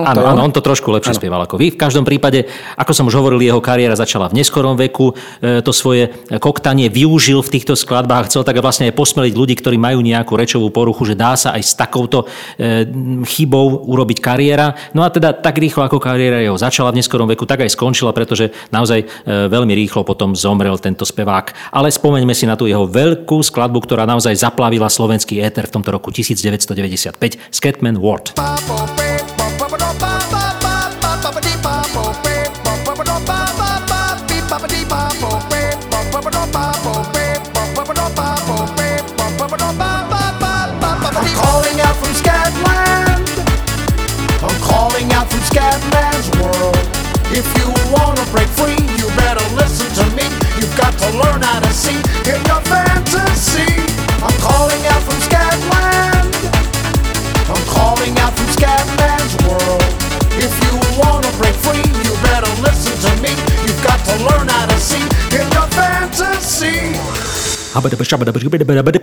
Áno, 0.06 0.22
áno, 0.26 0.42
on 0.44 0.54
to 0.54 0.62
trošku 0.62 0.92
lepšie 0.92 1.18
spieval 1.18 1.42
ako 1.44 1.56
vy. 1.58 1.74
V 1.74 1.80
každom 1.80 2.04
prípade, 2.04 2.46
ako 2.76 2.92
som 2.92 3.05
už 3.08 3.16
hovoril, 3.18 3.42
jeho 3.42 3.62
kariéra 3.62 3.96
začala 3.98 4.28
v 4.28 4.42
neskorom 4.42 4.76
veku. 4.78 5.14
E, 5.40 5.62
To 5.62 5.72
svoje 5.72 6.12
koktanie 6.42 6.90
využil 6.90 7.42
v 7.42 7.54
týchto 7.60 7.78
skladbách 7.78 8.28
chcel 8.30 8.44
tak 8.44 8.58
vlastne 8.60 8.90
aj 8.90 8.98
posmeliť 8.98 9.34
ľudí, 9.34 9.56
ktorí 9.58 9.78
majú 9.80 10.02
nejakú 10.02 10.34
rečovú 10.36 10.70
poruchu, 10.74 11.06
že 11.08 11.16
dá 11.16 11.38
sa 11.38 11.54
aj 11.54 11.64
s 11.64 11.74
takouto 11.78 12.26
e, 12.58 12.84
chybou 13.26 13.86
urobiť 13.86 14.18
kariéra. 14.20 14.74
No 14.98 15.06
a 15.06 15.10
teda 15.14 15.34
tak 15.34 15.62
rýchlo, 15.62 15.86
ako 15.86 16.02
kariéra 16.02 16.42
jeho 16.42 16.58
začala 16.58 16.92
v 16.92 17.00
neskorom 17.00 17.30
veku, 17.30 17.46
tak 17.46 17.64
aj 17.64 17.72
skončila, 17.72 18.12
pretože 18.12 18.50
naozaj 18.74 19.00
e, 19.04 19.06
veľmi 19.48 19.74
rýchlo 19.78 20.02
potom 20.02 20.34
zomrel 20.34 20.76
tento 20.82 21.06
spevák. 21.06 21.76
Ale 21.76 21.94
spomeňme 21.94 22.34
si 22.34 22.50
na 22.50 22.58
tú 22.58 22.66
jeho 22.66 22.90
veľkú 22.90 23.40
skladbu, 23.46 23.86
ktorá 23.86 24.10
naozaj 24.10 24.34
zaplavila 24.36 24.90
slovenský 24.90 25.40
éter 25.40 25.70
v 25.70 25.74
tomto 25.80 25.94
roku 25.94 26.10
1995, 26.10 27.38
Scatman 27.54 28.02
Ward. 28.02 28.34
Habada 67.76 68.00
bashaba 68.00 68.24
da 68.24 68.32
bashaba 68.32 68.56
da 68.56 68.64
bada 68.64 68.84
bada 68.88 69.00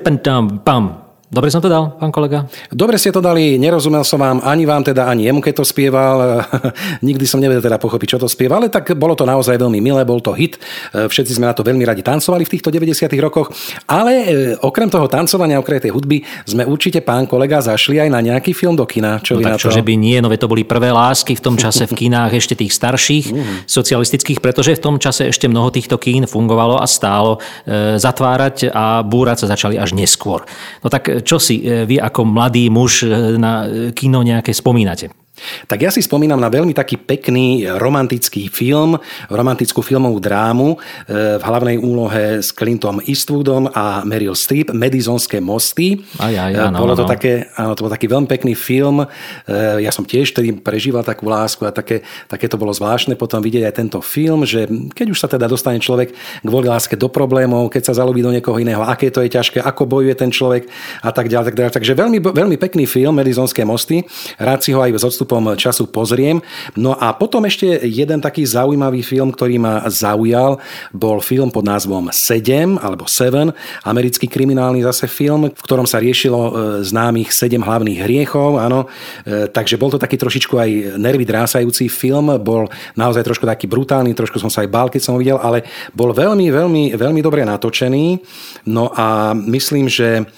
bam. 0.65 1.12
Dobre 1.33 1.49
som 1.49 1.65
to 1.65 1.73
dal, 1.73 1.97
pán 1.97 2.13
kolega? 2.13 2.45
Dobre 2.69 3.01
ste 3.01 3.09
to 3.09 3.25
dali, 3.25 3.57
nerozumel 3.57 4.05
som 4.05 4.21
vám, 4.21 4.45
ani 4.45 4.69
vám 4.69 4.85
teda, 4.85 5.09
ani 5.09 5.25
jemu, 5.33 5.41
keď 5.41 5.55
to 5.57 5.65
spieval. 5.65 6.45
Nikdy 7.09 7.25
som 7.25 7.41
nevedel 7.41 7.65
teda 7.65 7.81
pochopiť, 7.81 8.05
čo 8.05 8.19
to 8.21 8.29
spieval, 8.29 8.61
ale 8.61 8.69
tak 8.69 8.93
bolo 9.01 9.17
to 9.17 9.25
naozaj 9.25 9.57
veľmi 9.57 9.81
milé, 9.81 10.05
bol 10.05 10.21
to 10.21 10.37
hit. 10.37 10.61
Všetci 10.93 11.41
sme 11.41 11.49
na 11.49 11.57
to 11.57 11.65
veľmi 11.65 11.89
radi 11.89 12.05
tancovali 12.05 12.45
v 12.45 12.53
týchto 12.53 12.69
90. 12.69 13.09
rokoch. 13.17 13.49
Ale 13.89 14.13
e, 14.13 14.61
okrem 14.61 14.93
toho 14.93 15.09
tancovania, 15.09 15.57
okrem 15.57 15.81
tej 15.81 15.97
hudby, 15.97 16.21
sme 16.45 16.69
určite, 16.69 17.01
pán 17.01 17.25
kolega, 17.25 17.65
zašli 17.65 17.97
aj 17.97 18.13
na 18.13 18.21
nejaký 18.21 18.53
film 18.53 18.77
do 18.77 18.85
kina. 18.85 19.17
Čo 19.17 19.41
no 19.41 19.41
vy 19.41 19.45
tak 19.49 19.53
na 19.53 19.57
to? 19.57 19.63
čo, 19.65 19.71
že 19.73 19.81
by 19.81 19.97
nie, 19.97 20.21
no 20.21 20.29
to 20.29 20.53
boli 20.53 20.69
prvé 20.69 20.93
lásky 20.93 21.33
v 21.33 21.45
tom 21.49 21.57
čase 21.57 21.89
v 21.89 21.97
kinách 21.97 22.37
ešte 22.37 22.61
tých 22.61 22.77
starších 22.77 23.33
socialistických, 23.65 24.45
pretože 24.45 24.77
v 24.77 24.85
tom 24.85 25.01
čase 25.01 25.33
ešte 25.33 25.49
mnoho 25.49 25.73
týchto 25.73 25.97
kín 25.97 26.29
fungovalo 26.29 26.77
a 26.77 26.85
stálo 26.85 27.41
e, 27.65 27.97
zatvárať 27.97 28.69
a 28.69 29.01
búrať 29.01 29.49
sa 29.49 29.57
začali 29.57 29.81
až 29.81 29.97
neskôr. 29.97 30.45
No 30.85 30.93
tak 30.93 31.22
čo 31.23 31.39
si 31.39 31.63
e, 31.63 31.87
vy 31.87 31.97
ako 32.03 32.27
mladý 32.27 32.69
muž 32.69 33.07
e, 33.07 33.39
na 33.39 33.67
kino 33.95 34.21
nejaké 34.21 34.53
spomínate? 34.53 35.22
Tak 35.67 35.79
ja 35.83 35.91
si 35.91 36.05
spomínam 36.05 36.39
na 36.39 36.53
veľmi 36.53 36.77
taký 36.77 37.01
pekný 37.01 37.67
romantický 37.81 38.53
film, 38.53 39.01
romantickú 39.33 39.81
filmovú 39.81 40.21
drámu 40.21 40.77
e, 40.77 41.37
v 41.39 41.43
hlavnej 41.43 41.77
úlohe 41.81 42.45
s 42.45 42.53
Clintom 42.53 43.01
Eastwoodom 43.05 43.71
a 43.73 44.07
Meryl 44.07 44.37
Streep, 44.37 44.71
Medizonské 44.71 45.41
mosty. 45.41 46.03
Aj, 46.21 46.33
aj, 46.33 46.53
áno, 46.71 46.79
Bolo 46.85 46.95
to 46.95 47.05
také, 47.09 47.51
áno, 47.57 47.75
to 47.75 47.89
bol 47.89 47.93
taký 47.93 48.07
veľmi 48.07 48.29
pekný 48.29 48.55
film. 48.55 49.05
Ja 49.53 49.91
som 49.91 50.07
tiež 50.07 50.35
tedy 50.37 50.55
prežíval 50.55 51.03
takú 51.03 51.27
lásku 51.29 51.65
a 51.67 51.73
také, 51.75 52.05
také 52.29 52.47
to 52.47 52.61
bolo 52.61 52.71
zvláštne 52.73 53.19
potom 53.19 53.43
vidieť 53.43 53.69
aj 53.69 53.75
tento 53.75 53.99
film, 54.03 54.43
že 54.43 54.67
keď 54.69 55.07
už 55.13 55.19
sa 55.19 55.29
teda 55.29 55.47
dostane 55.47 55.79
človek 55.79 56.15
kvôli 56.43 56.67
láske 56.69 56.95
do 56.99 57.09
problémov, 57.09 57.71
keď 57.71 57.93
sa 57.93 57.99
zalúbi 58.03 58.23
do 58.23 58.35
niekoho 58.35 58.59
iného, 58.59 58.83
aké 58.85 59.09
to 59.09 59.23
je 59.23 59.31
ťažké, 59.33 59.59
ako 59.63 59.87
bojuje 59.89 60.15
ten 60.19 60.31
človek 60.31 60.67
a 61.03 61.11
tak 61.11 61.29
ďalej. 61.29 61.53
Tak 61.53 61.57
ďalej. 61.59 61.75
Takže 61.75 61.93
veľmi, 61.99 62.19
veľmi 62.23 62.57
pekný 62.59 62.85
film 62.87 63.19
Medizonské 63.19 63.67
mosty. 63.67 64.07
Rád 64.39 64.61
si 64.63 64.71
ho 64.75 64.81
aj 64.83 64.95
s 64.99 65.05
odstupom 65.33 65.57
času 65.57 65.89
pozriem. 65.89 66.45
No 66.77 66.93
a 66.93 67.17
potom 67.17 67.49
ešte 67.49 67.65
jeden 67.89 68.21
taký 68.21 68.45
zaujímavý 68.45 69.01
film, 69.01 69.33
ktorý 69.33 69.57
ma 69.57 69.89
zaujal, 69.89 70.61
bol 70.93 71.25
film 71.25 71.49
pod 71.49 71.65
názvom 71.65 72.13
7 72.13 72.77
alebo 72.77 73.09
7, 73.09 73.49
americký 73.89 74.29
kriminálny 74.29 74.85
zase 74.85 75.09
film, 75.09 75.49
v 75.49 75.63
ktorom 75.65 75.89
sa 75.89 75.97
riešilo 76.03 76.41
e, 76.41 76.51
známych 76.85 77.33
7 77.33 77.65
hlavných 77.65 78.05
hriechov, 78.05 78.61
áno. 78.61 78.85
E, 79.25 79.49
Takže 79.49 79.81
bol 79.81 79.89
to 79.89 80.01
taký 80.01 80.21
trošičku 80.21 80.55
aj 80.61 80.71
nervy 81.01 81.25
drásajúci 81.25 81.89
film, 81.89 82.37
bol 82.43 82.69
naozaj 82.93 83.25
trošku 83.25 83.49
taký 83.49 83.65
brutálny, 83.65 84.13
trošku 84.13 84.37
som 84.37 84.53
sa 84.53 84.65
aj 84.67 84.69
bál, 84.69 84.89
keď 84.93 85.01
som 85.01 85.17
ho 85.17 85.23
videl, 85.23 85.41
ale 85.41 85.65
bol 85.97 86.13
veľmi, 86.13 86.53
veľmi, 86.53 86.85
veľmi 86.99 87.21
dobre 87.25 87.47
natočený. 87.49 88.21
No 88.69 88.93
a 88.93 89.33
myslím, 89.33 89.89
že 89.89 90.29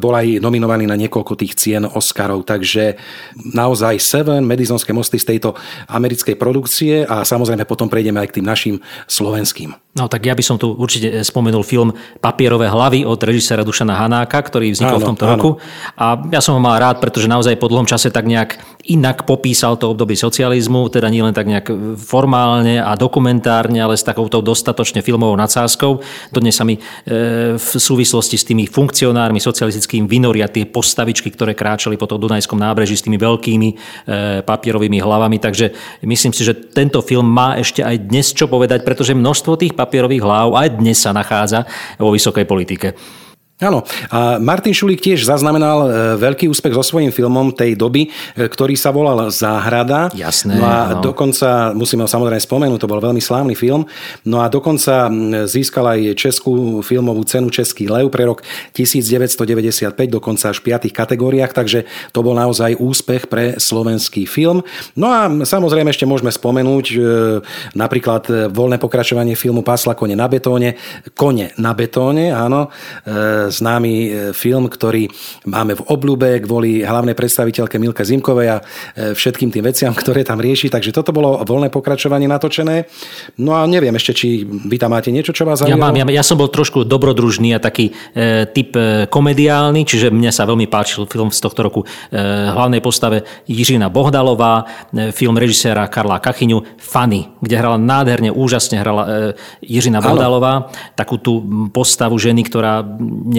bol 0.00 0.14
aj 0.14 0.40
nominovaný 0.40 0.86
na 0.86 0.96
niekoľko 0.96 1.36
tých 1.36 1.56
cien 1.56 1.84
Oscarov, 1.84 2.46
takže 2.46 2.96
naozaj 3.52 4.00
Seven, 4.20 4.44
Medizonské 4.44 4.92
mosty 4.92 5.16
z 5.16 5.32
tejto 5.32 5.56
americkej 5.88 6.36
produkcie 6.36 7.08
a 7.08 7.24
samozrejme 7.24 7.64
potom 7.64 7.88
prejdeme 7.88 8.20
aj 8.20 8.28
k 8.28 8.36
tým 8.40 8.46
našim 8.46 8.76
slovenským. 9.08 9.72
No 9.96 10.12
tak 10.12 10.28
ja 10.28 10.36
by 10.36 10.44
som 10.44 10.60
tu 10.60 10.76
určite 10.76 11.24
spomenul 11.24 11.64
film 11.64 11.96
Papierové 12.20 12.68
hlavy 12.68 13.08
od 13.08 13.16
režisera 13.24 13.64
Dušana 13.64 13.96
Hanáka, 13.96 14.38
ktorý 14.44 14.76
vznikol 14.76 15.00
Áno, 15.00 15.02
v 15.02 15.08
tomto 15.16 15.24
áno. 15.24 15.32
roku. 15.32 15.50
A 15.96 16.20
ja 16.28 16.44
som 16.44 16.54
ho 16.54 16.60
mal 16.60 16.76
rád, 16.76 17.00
pretože 17.00 17.32
naozaj 17.32 17.56
po 17.56 17.66
dlhom 17.72 17.88
čase 17.88 18.12
tak 18.12 18.28
nejak 18.28 18.60
inak 18.90 19.22
popísal 19.22 19.78
to 19.78 19.94
obdobie 19.94 20.18
socializmu, 20.18 20.90
teda 20.90 21.06
nie 21.06 21.22
len 21.22 21.30
tak 21.30 21.46
nejak 21.46 21.96
formálne 21.96 22.82
a 22.82 22.98
dokumentárne, 22.98 23.78
ale 23.78 23.94
s 23.94 24.02
takouto 24.02 24.42
dostatočne 24.42 25.00
filmovou 25.00 25.38
nadsázkou. 25.38 26.02
Dodnes 26.34 26.58
sa 26.58 26.66
mi 26.66 26.74
e, 26.76 26.80
v 27.54 27.70
súvislosti 27.78 28.34
s 28.34 28.44
tými 28.44 28.66
funkcionármi 28.66 29.38
socialistickými 29.38 30.10
vynoria 30.10 30.50
tie 30.50 30.66
postavičky, 30.66 31.30
ktoré 31.30 31.54
kráčali 31.54 31.94
po 31.94 32.10
tom 32.10 32.18
Dunajskom 32.18 32.58
nábreží 32.58 32.98
s 32.98 33.06
tými 33.06 33.16
veľkými 33.16 33.68
e, 33.70 33.74
papierovými 34.42 34.98
hlavami. 34.98 35.38
Takže 35.38 35.66
myslím 36.02 36.34
si, 36.34 36.42
že 36.42 36.58
tento 36.74 36.98
film 37.06 37.30
má 37.30 37.54
ešte 37.56 37.86
aj 37.86 38.10
dnes 38.10 38.34
čo 38.34 38.50
povedať, 38.50 38.82
pretože 38.82 39.14
množstvo 39.14 39.54
tých 39.54 39.78
papierových 39.78 40.26
hlav 40.26 40.58
aj 40.58 40.68
dnes 40.82 40.98
sa 40.98 41.14
nachádza 41.14 41.62
vo 41.96 42.10
vysokej 42.10 42.44
politike. 42.44 43.20
Áno, 43.60 43.84
a 44.08 44.40
Martin 44.40 44.72
Šulík 44.72 45.04
tiež 45.04 45.28
zaznamenal 45.28 45.78
e, 45.84 45.88
veľký 46.16 46.48
úspech 46.48 46.72
so 46.72 46.80
svojím 46.80 47.12
filmom 47.12 47.52
tej 47.52 47.76
doby, 47.76 48.08
e, 48.08 48.48
ktorý 48.48 48.72
sa 48.72 48.88
volal 48.88 49.28
Záhrada. 49.28 50.08
Jasné, 50.16 50.56
No 50.56 50.64
a 50.64 50.96
áno. 50.96 51.04
dokonca, 51.04 51.76
musíme 51.76 52.04
ho 52.04 52.08
samozrejme 52.08 52.40
spomenúť, 52.40 52.80
to 52.80 52.88
bol 52.88 53.04
veľmi 53.04 53.20
slávny 53.20 53.52
film, 53.52 53.84
no 54.24 54.40
a 54.40 54.48
dokonca 54.48 55.12
získal 55.44 55.92
aj 55.92 56.00
Českú 56.16 56.80
filmovú 56.80 57.20
cenu 57.28 57.52
Český 57.52 57.84
lev 57.84 58.08
pre 58.08 58.24
rok 58.24 58.40
1995, 58.72 59.92
dokonca 60.08 60.56
až 60.56 60.64
v 60.64 60.72
piatých 60.72 60.96
kategóriách, 60.96 61.52
takže 61.52 61.84
to 62.16 62.24
bol 62.24 62.32
naozaj 62.32 62.80
úspech 62.80 63.28
pre 63.28 63.60
slovenský 63.60 64.24
film. 64.24 64.64
No 64.96 65.12
a 65.12 65.28
samozrejme 65.28 65.92
ešte 65.92 66.08
môžeme 66.08 66.32
spomenúť 66.32 66.86
e, 66.90 66.98
napríklad 67.76 68.48
voľné 68.48 68.80
pokračovanie 68.80 69.36
filmu 69.36 69.60
Pásla 69.60 69.92
kone 69.92 70.16
na 70.16 70.32
betóne, 70.32 70.80
Kone 71.12 71.52
na 71.60 71.76
betóne, 71.76 72.32
áno, 72.32 72.72
známy 73.50 73.92
e, 73.92 74.08
film, 74.32 74.70
ktorý 74.70 75.10
máme 75.46 75.76
v 75.76 75.82
obľúbe 75.90 76.28
kvôli 76.46 76.86
hlavnej 76.86 77.18
predstaviteľke 77.18 77.76
Milke 77.76 78.06
Zimkovej 78.06 78.48
a 78.48 78.56
e, 78.58 78.62
všetkým 79.12 79.50
tým 79.50 79.66
veciam, 79.66 79.92
ktoré 80.00 80.22
tam 80.22 80.38
rieši. 80.38 80.70
Takže 80.70 80.94
toto 80.94 81.10
bolo 81.10 81.42
voľné 81.42 81.68
pokračovanie 81.68 82.30
natočené. 82.30 82.86
No 83.42 83.58
a 83.58 83.66
neviem 83.66 83.92
ešte, 83.98 84.14
či 84.14 84.46
vy 84.46 84.76
tam 84.78 84.94
máte 84.94 85.10
niečo, 85.10 85.34
čo 85.34 85.44
vás 85.44 85.60
Ja, 85.60 85.74
zaujalo. 85.74 85.82
mám, 85.82 85.96
ja, 85.98 86.06
ja 86.08 86.24
som 86.24 86.38
bol 86.38 86.48
trošku 86.48 86.86
dobrodružný 86.86 87.54
a 87.54 87.60
taký 87.60 87.90
e, 88.14 88.46
typ 88.48 88.72
e, 88.78 89.10
komediálny, 89.10 89.82
čiže 89.84 90.14
mne 90.14 90.30
sa 90.30 90.46
veľmi 90.46 90.70
páčil 90.70 91.10
film 91.10 91.34
z 91.34 91.42
tohto 91.42 91.60
roku 91.66 91.80
e, 91.82 91.86
hlavnej 92.54 92.78
postave 92.78 93.26
Jiřina 93.50 93.90
Bohdalová, 93.90 94.64
e, 94.94 95.10
film 95.10 95.36
režiséra 95.36 95.90
Karla 95.90 96.22
Kachyňu 96.22 96.78
Fanny, 96.78 97.26
kde 97.42 97.54
hrala 97.58 97.76
nádherne, 97.80 98.30
úžasne 98.30 98.78
hrala 98.78 99.02
e, 99.04 99.08
Jiřina 99.66 99.98
Bohdalová, 99.98 100.70
takú 100.94 101.18
tú 101.18 101.42
postavu 101.74 102.16
ženy, 102.20 102.46
ktorá 102.46 102.84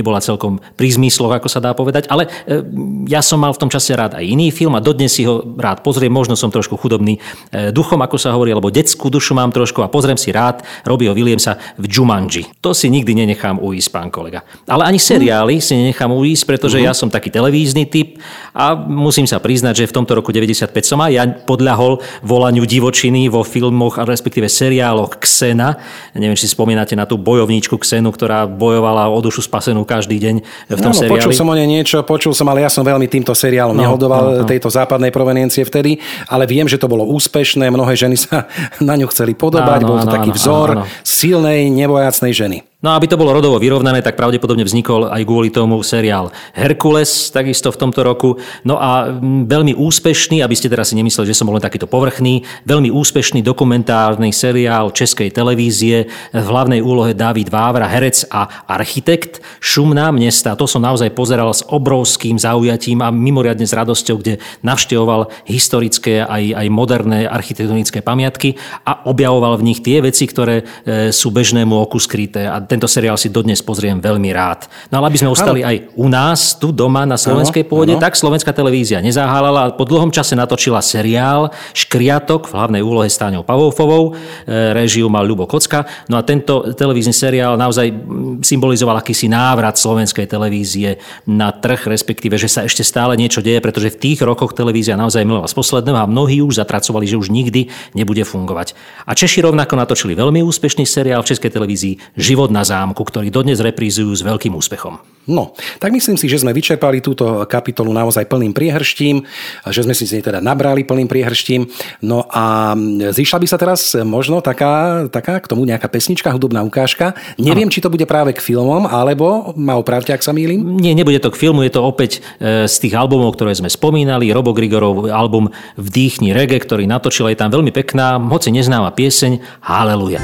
nebola 0.02 0.18
celkom 0.18 0.58
pri 0.74 0.90
zmysloch, 0.98 1.38
ako 1.38 1.48
sa 1.48 1.62
dá 1.62 1.78
povedať, 1.78 2.10
ale 2.10 2.26
e, 2.50 2.66
ja 3.06 3.22
som 3.22 3.38
mal 3.38 3.54
v 3.54 3.62
tom 3.62 3.70
čase 3.70 3.94
rád 3.94 4.18
aj 4.18 4.26
iný 4.26 4.50
film 4.50 4.74
a 4.74 4.82
dodnes 4.82 5.14
si 5.14 5.24
ho 5.30 5.46
rád 5.56 5.86
pozriem, 5.86 6.10
možno 6.10 6.34
som 6.34 6.50
trošku 6.50 6.76
chudobný 6.82 7.22
e, 7.54 7.70
duchom, 7.70 8.02
ako 8.02 8.18
sa 8.18 8.34
hovorí, 8.34 8.50
alebo 8.50 8.74
detskú 8.74 9.14
dušu 9.14 9.38
mám 9.38 9.54
trošku 9.54 9.86
a 9.86 9.92
pozriem 9.94 10.18
si 10.18 10.34
rád 10.34 10.66
Robbieho 10.84 11.14
Williamsa 11.14 11.62
v 11.78 11.86
Jumanji. 11.86 12.50
To 12.66 12.74
si 12.74 12.90
nikdy 12.90 13.14
nenechám 13.14 13.62
uísť, 13.62 13.90
pán 13.94 14.10
kolega. 14.10 14.42
Ale 14.66 14.90
ani 14.90 14.98
seriály 14.98 15.62
si 15.62 15.78
nenechám 15.78 16.10
uísť, 16.10 16.44
pretože 16.50 16.82
ja 16.82 16.92
som 16.98 17.08
taký 17.08 17.30
televízny 17.30 17.86
typ 17.86 18.18
a 18.58 18.74
musím 18.76 19.30
sa 19.30 19.38
priznať, 19.38 19.86
že 19.86 19.90
v 19.92 19.96
tomto 20.02 20.18
roku 20.18 20.34
95 20.34 20.74
som 20.82 21.00
aj 21.00 21.12
ja 21.14 21.24
podľahol 21.30 22.02
volaniu 22.26 22.66
divočiny 22.66 23.30
vo 23.30 23.46
filmoch, 23.46 24.02
a 24.02 24.08
respektíve 24.08 24.50
seriáloch 24.50 25.22
Xena. 25.22 25.78
Neviem, 26.18 26.34
či 26.34 26.48
si 26.48 26.56
spomínate 26.56 26.98
na 26.98 27.06
tú 27.06 27.20
bojovníčku 27.20 27.78
Xenu, 27.78 28.10
ktorá 28.10 28.48
bojovala 28.48 29.12
o 29.12 29.20
dušu 29.22 29.44
spasenú 29.46 29.84
každý 29.92 30.16
deň 30.18 30.36
v 30.72 30.80
tom 30.80 30.96
Áno, 30.96 31.02
seriáli. 31.04 31.14
počul 31.20 31.32
som 31.36 31.48
o 31.52 31.56
nej 31.56 31.68
niečo, 31.68 32.00
počul 32.08 32.32
som, 32.32 32.48
ale 32.48 32.64
ja 32.64 32.72
som 32.72 32.88
veľmi 32.88 33.12
týmto 33.12 33.36
seriálom 33.36 33.76
No, 33.76 33.84
nehodoval 33.84 34.24
no, 34.24 34.32
no. 34.42 34.48
tejto 34.48 34.72
západnej 34.72 35.12
proveniencie 35.12 35.68
vtedy, 35.68 36.00
ale 36.32 36.48
viem, 36.48 36.64
že 36.66 36.80
to 36.80 36.88
bolo 36.88 37.04
úspešné, 37.12 37.68
mnohé 37.68 38.00
ženy 38.00 38.16
sa 38.16 38.48
na 38.80 38.96
ňu 38.96 39.12
chceli 39.12 39.36
podobať, 39.36 39.84
Áno, 39.84 39.88
bol 39.92 39.98
to 40.00 40.08
áno, 40.08 40.16
taký 40.16 40.32
áno, 40.32 40.38
vzor 40.40 40.68
áno. 40.80 40.84
silnej, 41.04 41.68
nebojacnej 41.68 42.32
ženy. 42.32 42.71
No 42.82 42.90
a 42.90 42.98
aby 42.98 43.06
to 43.06 43.14
bolo 43.14 43.30
rodovo 43.30 43.62
vyrovnané, 43.62 44.02
tak 44.02 44.18
pravdepodobne 44.18 44.66
vznikol 44.66 45.06
aj 45.06 45.22
kvôli 45.22 45.54
tomu 45.54 45.86
seriál 45.86 46.34
Herkules, 46.58 47.30
takisto 47.30 47.70
v 47.70 47.78
tomto 47.78 48.02
roku. 48.02 48.42
No 48.66 48.82
a 48.82 49.06
mm, 49.06 49.46
veľmi 49.46 49.78
úspešný, 49.78 50.42
aby 50.42 50.58
ste 50.58 50.66
teraz 50.66 50.90
si 50.90 50.98
nemysleli, 50.98 51.30
že 51.30 51.38
som 51.38 51.46
bol 51.46 51.62
len 51.62 51.62
takýto 51.62 51.86
povrchný, 51.86 52.42
veľmi 52.66 52.90
úspešný 52.90 53.46
dokumentárny 53.46 54.34
seriál 54.34 54.90
Českej 54.98 55.30
televízie 55.30 56.10
v 56.34 56.42
hlavnej 56.42 56.82
úlohe 56.82 57.14
David 57.14 57.54
Vávra, 57.54 57.86
herec 57.86 58.26
a 58.34 58.50
architekt 58.66 59.46
Šumná 59.62 60.10
mesta. 60.10 60.58
To 60.58 60.66
som 60.66 60.82
naozaj 60.82 61.14
pozeral 61.14 61.54
s 61.54 61.62
obrovským 61.62 62.42
zaujatím 62.42 63.06
a 63.06 63.14
mimoriadne 63.14 63.70
s 63.70 63.78
radosťou, 63.78 64.26
kde 64.26 64.42
navštevoval 64.66 65.30
historické 65.46 66.26
aj, 66.26 66.66
aj 66.66 66.68
moderné 66.74 67.30
architektonické 67.30 68.02
pamiatky 68.02 68.58
a 68.90 69.06
objavoval 69.06 69.62
v 69.62 69.70
nich 69.70 69.86
tie 69.86 70.02
veci, 70.02 70.26
ktoré 70.26 70.66
e, 70.66 71.14
sú 71.14 71.30
bežnému 71.30 71.78
oku 71.78 72.02
skryté. 72.02 72.50
A 72.50 72.71
tento 72.72 72.88
seriál 72.88 73.20
si 73.20 73.28
dodnes 73.28 73.60
pozriem 73.60 74.00
veľmi 74.00 74.32
rád. 74.32 74.72
No 74.88 75.04
ale 75.04 75.12
aby 75.12 75.20
sme 75.20 75.28
ostali 75.36 75.60
aj 75.60 75.92
u 76.00 76.08
nás, 76.08 76.56
tu 76.56 76.72
doma 76.72 77.04
na 77.04 77.20
slovenskej 77.20 77.68
pôde, 77.68 78.00
tak 78.00 78.16
slovenská 78.16 78.56
televízia 78.56 79.04
nezaháľala 79.04 79.60
a 79.60 79.72
po 79.76 79.84
dlhom 79.84 80.08
čase 80.08 80.40
natočila 80.40 80.80
seriál 80.80 81.52
Škriatok 81.76 82.48
v 82.48 82.56
hlavnej 82.56 82.80
úlohe 82.80 83.12
s 83.12 83.20
Táňou 83.20 83.44
Pavovfovou, 83.44 84.16
e, 84.16 84.72
režiu 84.72 85.12
mal 85.12 85.28
Ľubo 85.28 85.52
Kocka. 85.52 85.84
No 86.08 86.16
a 86.16 86.24
tento 86.24 86.72
televízny 86.72 87.12
seriál 87.12 87.60
naozaj 87.60 87.92
symbolizoval 88.40 89.04
akýsi 89.04 89.28
návrat 89.28 89.76
slovenskej 89.76 90.32
televízie 90.32 90.96
na 91.28 91.52
trh, 91.52 91.92
respektíve, 91.92 92.40
že 92.40 92.48
sa 92.48 92.64
ešte 92.64 92.88
stále 92.88 93.20
niečo 93.20 93.44
deje, 93.44 93.60
pretože 93.60 93.92
v 93.92 94.00
tých 94.00 94.20
rokoch 94.24 94.56
televízia 94.56 94.96
naozaj 94.96 95.28
milovala 95.28 95.52
z 95.52 95.58
posledného 95.60 95.98
a 96.00 96.08
mnohí 96.08 96.40
už 96.40 96.64
zatracovali, 96.64 97.04
že 97.04 97.20
už 97.20 97.28
nikdy 97.28 97.68
nebude 97.92 98.24
fungovať. 98.24 98.74
A 99.04 99.12
Češi 99.12 99.44
rovnako 99.44 99.76
natočili 99.76 100.16
veľmi 100.16 100.40
úspešný 100.46 100.88
seriál 100.88 101.20
v 101.26 101.36
Českej 101.36 101.52
televízii 101.52 101.94
Život 102.16 102.54
na 102.54 102.61
na 102.62 102.64
zámku, 102.64 103.02
ktorý 103.02 103.34
dodnes 103.34 103.58
reprízujú 103.58 104.14
s 104.14 104.22
veľkým 104.22 104.54
úspechom. 104.54 105.02
No, 105.30 105.54
tak 105.78 105.94
myslím 105.94 106.18
si, 106.18 106.26
že 106.26 106.42
sme 106.42 106.50
vyčerpali 106.50 106.98
túto 106.98 107.46
kapitolu 107.46 107.94
naozaj 107.94 108.26
plným 108.26 108.58
priehrštím, 108.58 109.22
že 109.70 109.86
sme 109.86 109.94
si 109.94 110.10
z 110.10 110.18
nej 110.18 110.24
teda 110.26 110.42
nabrali 110.42 110.82
plným 110.82 111.06
priehrštím. 111.06 111.70
No 112.02 112.26
a 112.26 112.74
zišla 113.14 113.38
by 113.38 113.48
sa 113.48 113.62
teraz 113.62 113.94
možno 114.02 114.42
taká, 114.42 115.06
taká 115.14 115.38
k 115.38 115.46
tomu 115.46 115.70
nejaká 115.70 115.86
pesnička, 115.94 116.34
hudobná 116.34 116.66
ukážka. 116.66 117.14
Neviem, 117.38 117.70
ano. 117.70 117.74
či 117.74 117.86
to 117.86 117.94
bude 117.94 118.10
práve 118.10 118.34
k 118.34 118.42
filmom, 118.42 118.90
alebo 118.90 119.54
ma 119.54 119.78
opravte, 119.78 120.10
ak 120.10 120.26
sa 120.26 120.34
mýlim. 120.34 120.82
Nie, 120.82 120.98
nebude 120.98 121.22
to 121.22 121.30
k 121.30 121.38
filmu, 121.38 121.62
je 121.70 121.74
to 121.78 121.86
opäť 121.86 122.26
e, 122.42 122.66
z 122.66 122.76
tých 122.82 122.98
albumov, 122.98 123.38
ktoré 123.38 123.54
sme 123.54 123.70
spomínali. 123.70 124.34
Robo 124.34 124.58
Grigorov 124.58 125.06
album 125.06 125.54
Vdýchni 125.78 126.34
reggae, 126.34 126.58
ktorý 126.58 126.90
natočil, 126.90 127.30
je 127.30 127.38
tam 127.38 127.54
veľmi 127.54 127.70
pekná, 127.70 128.18
hoci 128.18 128.50
neznáma 128.50 128.90
pieseň 128.98 129.62
Haleluja. 129.62 130.20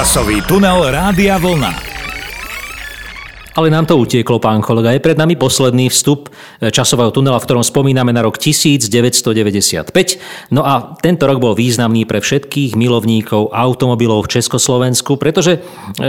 Časový 0.00 0.40
tunel 0.48 0.80
Rádia 0.96 1.36
Vlna. 1.36 1.76
Ale 3.52 3.68
nám 3.68 3.84
to 3.84 4.00
utieklo, 4.00 4.40
pán 4.40 4.64
kolega. 4.64 4.96
Je 4.96 5.04
pred 5.04 5.12
nami 5.12 5.36
posledný 5.36 5.92
vstup 5.92 6.32
e, 6.56 6.72
časového 6.72 7.12
tunela, 7.12 7.36
v 7.36 7.44
ktorom 7.44 7.60
spomíname 7.60 8.08
na 8.08 8.24
rok 8.24 8.40
1995. 8.40 9.28
No 10.56 10.64
a 10.64 10.96
tento 11.04 11.28
rok 11.28 11.36
bol 11.36 11.52
významný 11.52 12.08
pre 12.08 12.24
všetkých 12.24 12.80
milovníkov 12.80 13.52
automobilov 13.52 14.24
v 14.24 14.40
Československu, 14.40 15.20
pretože 15.20 15.60
e, 15.60 16.08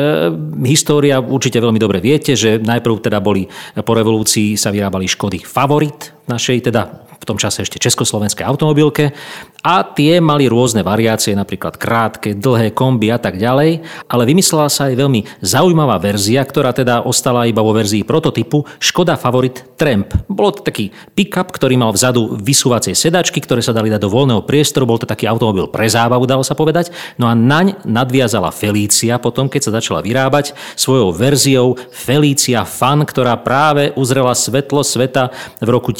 história 0.71 1.19
určite 1.19 1.59
veľmi 1.59 1.75
dobre 1.75 1.99
viete, 1.99 2.31
že 2.39 2.63
najprv 2.63 3.11
teda 3.11 3.19
boli 3.19 3.43
po 3.75 3.91
revolúcii 3.91 4.55
sa 4.55 4.71
vyrábali 4.71 5.03
Škody 5.03 5.43
Favorit, 5.43 6.15
našej 6.31 6.71
teda 6.71 7.10
v 7.21 7.29
tom 7.29 7.37
čase 7.37 7.61
ešte 7.61 7.77
československej 7.77 8.41
automobilke 8.41 9.13
a 9.61 9.85
tie 9.85 10.17
mali 10.17 10.49
rôzne 10.49 10.81
variácie, 10.81 11.37
napríklad 11.37 11.77
krátke, 11.77 12.33
dlhé 12.33 12.73
komby 12.73 13.13
a 13.13 13.21
tak 13.21 13.37
ďalej, 13.37 13.85
ale 14.09 14.23
vymyslela 14.25 14.73
sa 14.73 14.89
aj 14.89 14.97
veľmi 14.97 15.21
zaujímavá 15.45 16.01
verzia, 16.01 16.41
ktorá 16.41 16.73
teda 16.73 17.05
ostala 17.05 17.45
iba 17.45 17.61
vo 17.61 17.69
verzii 17.69 18.01
prototypu 18.01 18.65
Škoda 18.81 19.21
Favorit 19.21 19.77
Tramp. 19.77 20.09
Bolo 20.25 20.57
to 20.57 20.65
taký 20.65 20.89
pick-up, 21.13 21.53
ktorý 21.53 21.77
mal 21.77 21.93
vzadu 21.93 22.41
vysúvacie 22.41 22.97
sedačky, 22.97 23.37
ktoré 23.37 23.61
sa 23.61 23.69
dali 23.69 23.93
dať 23.93 24.01
do 24.01 24.09
voľného 24.09 24.41
priestoru, 24.49 24.89
bol 24.89 24.97
to 24.97 25.05
taký 25.05 25.29
automobil 25.29 25.69
pre 25.69 25.85
zábavu, 25.85 26.25
dalo 26.25 26.41
sa 26.41 26.57
povedať. 26.57 26.89
No 27.21 27.29
a 27.29 27.37
naň 27.37 27.85
nadviazala 27.85 28.49
Felícia 28.49 29.21
potom, 29.21 29.45
keď 29.45 29.69
sa 29.69 29.75
začala 29.77 30.01
vyrábať 30.01 30.57
svojou 30.73 31.13
verziou 31.13 31.77
Felícia 31.93 32.65
Fan, 32.65 33.05
ktorá 33.05 33.37
práve 33.37 33.93
uzrela 33.93 34.33
svetlo 34.33 34.81
sveta 34.81 35.29
v 35.61 35.69
roku 35.69 35.93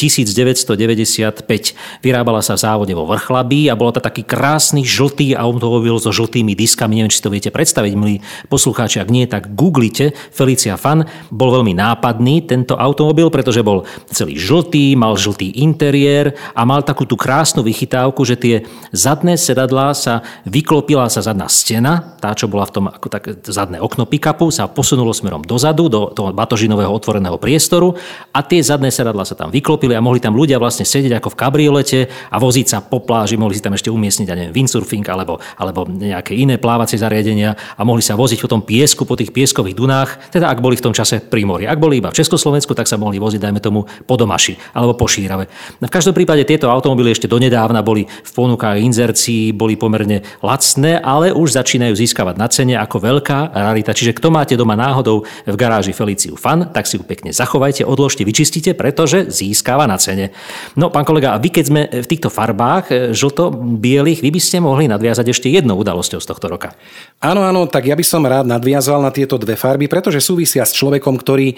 1995. 1.11 1.99
Vyrábala 1.99 2.39
sa 2.39 2.55
v 2.55 2.63
závode 2.63 2.93
vo 2.95 3.03
Vrchlabi 3.03 3.41
slabý 3.41 3.73
a 3.73 3.75
bolo 3.75 3.97
to 3.97 4.05
taký 4.05 4.21
krásny 4.21 4.85
žltý 4.85 5.33
automobil 5.33 5.97
so 5.97 6.13
žltými 6.13 6.53
diskami. 6.53 7.01
Neviem, 7.01 7.09
či 7.09 7.25
to 7.25 7.33
viete 7.33 7.49
predstaviť, 7.49 7.91
milí 7.97 8.21
poslucháči. 8.53 9.01
Ak 9.01 9.09
nie, 9.09 9.25
tak 9.25 9.57
googlite 9.57 10.13
Felicia 10.29 10.77
Fan. 10.77 11.09
Bol 11.33 11.49
veľmi 11.57 11.73
nápadný 11.73 12.45
tento 12.45 12.77
automobil, 12.77 13.33
pretože 13.33 13.65
bol 13.65 13.89
celý 14.13 14.37
žltý, 14.37 14.93
mal 14.93 15.17
žltý 15.17 15.57
interiér 15.57 16.37
a 16.53 16.61
mal 16.69 16.85
takú 16.85 17.09
tú 17.09 17.17
krásnu 17.17 17.65
vychytávku, 17.65 18.21
že 18.29 18.37
tie 18.37 18.55
zadné 18.93 19.41
sedadlá 19.41 19.97
sa 19.97 20.21
vyklopila 20.45 21.09
sa 21.09 21.25
zadná 21.25 21.49
stena, 21.49 22.13
tá, 22.21 22.37
čo 22.37 22.45
bola 22.45 22.69
v 22.69 22.73
tom 22.77 22.85
ako 22.93 23.07
tak 23.09 23.23
zadné 23.41 23.81
okno 23.81 24.05
pick-upu, 24.05 24.53
sa 24.53 24.69
posunulo 24.69 25.17
smerom 25.17 25.41
dozadu, 25.41 25.89
do 25.89 26.13
toho 26.13 26.29
batožinového 26.29 26.93
otvoreného 26.93 27.41
priestoru 27.41 27.97
a 28.29 28.45
tie 28.45 28.61
zadné 28.61 28.93
sedadlá 28.93 29.25
sa 29.25 29.33
tam 29.33 29.49
vyklopili 29.49 29.97
a 29.97 30.03
mohli 30.03 30.21
tam 30.21 30.37
ľudia 30.37 30.61
vlastne 30.61 30.85
sedieť 30.85 31.00
ako 31.09 31.33
v 31.33 31.39
kabriolete 31.39 31.99
a 32.29 32.37
voziť 32.37 32.67
sa 32.69 32.77
po 32.85 33.01
pláži 33.01 33.39
mohli 33.41 33.57
si 33.57 33.63
tam 33.65 33.73
ešte 33.73 33.89
umiestniť, 33.89 34.27
ja 34.29 34.35
neviem, 34.37 34.53
windsurfing 34.53 35.05
alebo, 35.09 35.41
alebo 35.57 35.89
nejaké 35.89 36.37
iné 36.37 36.61
plávacie 36.61 37.01
zariadenia 37.01 37.57
a 37.57 37.81
mohli 37.81 38.05
sa 38.05 38.13
voziť 38.13 38.39
po 38.45 38.51
tom 38.51 38.61
piesku, 38.61 39.09
po 39.09 39.17
tých 39.17 39.33
pieskových 39.33 39.73
dunách, 39.73 40.29
teda 40.29 40.53
ak 40.53 40.61
boli 40.61 40.77
v 40.77 40.85
tom 40.85 40.93
čase 40.93 41.23
pri 41.23 41.41
mori. 41.47 41.65
Ak 41.65 41.81
boli 41.81 41.97
iba 41.97 42.13
v 42.13 42.19
Československu, 42.21 42.77
tak 42.77 42.85
sa 42.85 43.01
mohli 43.01 43.17
voziť, 43.17 43.41
dajme 43.41 43.57
tomu, 43.57 43.87
po 44.05 44.15
Domaši 44.19 44.77
alebo 44.77 44.93
po 44.93 45.09
Šírave. 45.09 45.49
V 45.81 45.89
každom 45.89 46.13
prípade 46.13 46.45
tieto 46.45 46.69
automobily 46.69 47.15
ešte 47.15 47.25
donedávna 47.25 47.81
boli 47.81 48.05
v 48.05 48.31
ponukách 48.35 48.77
inzercií, 48.77 49.55
boli 49.55 49.79
pomerne 49.79 50.21
lacné, 50.43 50.99
ale 51.01 51.33
už 51.33 51.57
začínajú 51.57 51.95
získavať 51.95 52.35
na 52.37 52.47
cene 52.51 52.75
ako 52.77 53.01
veľká 53.01 53.55
rarita. 53.55 53.95
Čiže 53.95 54.19
kto 54.19 54.27
máte 54.29 54.53
doma 54.59 54.75
náhodou 54.75 55.23
v 55.47 55.55
garáži 55.55 55.95
Feliciu 55.95 56.35
Fan, 56.35 56.69
tak 56.75 56.85
si 56.85 56.99
ju 56.99 57.03
pekne 57.07 57.31
zachovajte, 57.31 57.87
odložte, 57.87 58.27
vyčistite, 58.27 58.75
pretože 58.75 59.31
získava 59.31 59.87
na 59.87 59.95
cene. 59.95 60.35
No, 60.75 60.90
pán 60.91 61.07
kolega, 61.07 61.33
a 61.33 61.41
vy 61.41 61.49
keď 61.49 61.65
sme 61.65 61.81
v 61.87 62.05
týchto 62.05 62.27
farbách, 62.27 63.15
žlto-bielých, 63.15 64.19
vy 64.19 64.29
by 64.29 64.41
ste 64.43 64.59
mohli 64.59 64.91
nadviazať 64.91 65.31
ešte 65.31 65.47
jednou 65.47 65.79
udalosťou 65.79 66.19
z 66.19 66.27
tohto 66.27 66.51
roka. 66.51 66.75
Áno, 67.21 67.45
áno, 67.45 67.69
tak 67.69 67.85
ja 67.85 67.93
by 67.93 68.01
som 68.01 68.25
rád 68.25 68.49
nadviazal 68.49 68.97
na 68.97 69.13
tieto 69.13 69.37
dve 69.37 69.53
farby, 69.53 69.85
pretože 69.85 70.17
súvisia 70.17 70.65
s 70.65 70.73
človekom, 70.73 71.21
ktorý 71.21 71.53
e, 71.53 71.55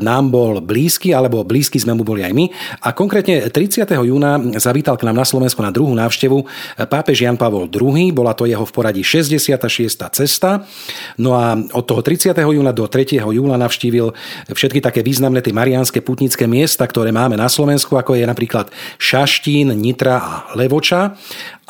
nám 0.00 0.32
bol 0.32 0.56
blízky, 0.64 1.12
alebo 1.12 1.44
blízky 1.44 1.76
sme 1.76 1.92
mu 1.92 2.00
boli 2.00 2.24
aj 2.24 2.32
my. 2.32 2.48
A 2.80 2.96
konkrétne 2.96 3.52
30. 3.52 3.92
júna 3.92 4.40
zavítal 4.56 4.96
k 4.96 5.04
nám 5.04 5.20
na 5.20 5.28
Slovensku 5.28 5.60
na 5.60 5.68
druhú 5.68 5.92
návštevu 5.92 6.38
e, 6.40 6.44
pápež 6.88 7.28
Jan 7.28 7.36
Pavol 7.36 7.68
II. 7.68 8.08
Bola 8.16 8.32
to 8.32 8.48
jeho 8.48 8.64
v 8.64 8.72
poradí 8.72 9.04
66. 9.04 9.52
cesta. 10.16 10.64
No 11.20 11.36
a 11.36 11.60
od 11.60 11.84
toho 11.84 12.00
30. 12.00 12.32
júna 12.32 12.72
do 12.72 12.88
3. 12.88 13.20
júla 13.20 13.60
navštívil 13.60 14.16
všetky 14.48 14.80
také 14.80 15.04
významné 15.04 15.44
tie 15.44 15.52
marianské 15.52 16.00
putnické 16.00 16.48
miesta, 16.48 16.88
ktoré 16.88 17.12
máme 17.12 17.36
na 17.36 17.52
Slovensku, 17.52 18.00
ako 18.00 18.16
je 18.16 18.24
napríklad 18.24 18.72
Šaštín, 18.96 19.76
Nitra 19.76 20.16
a 20.16 20.32
Levoča. 20.56 21.20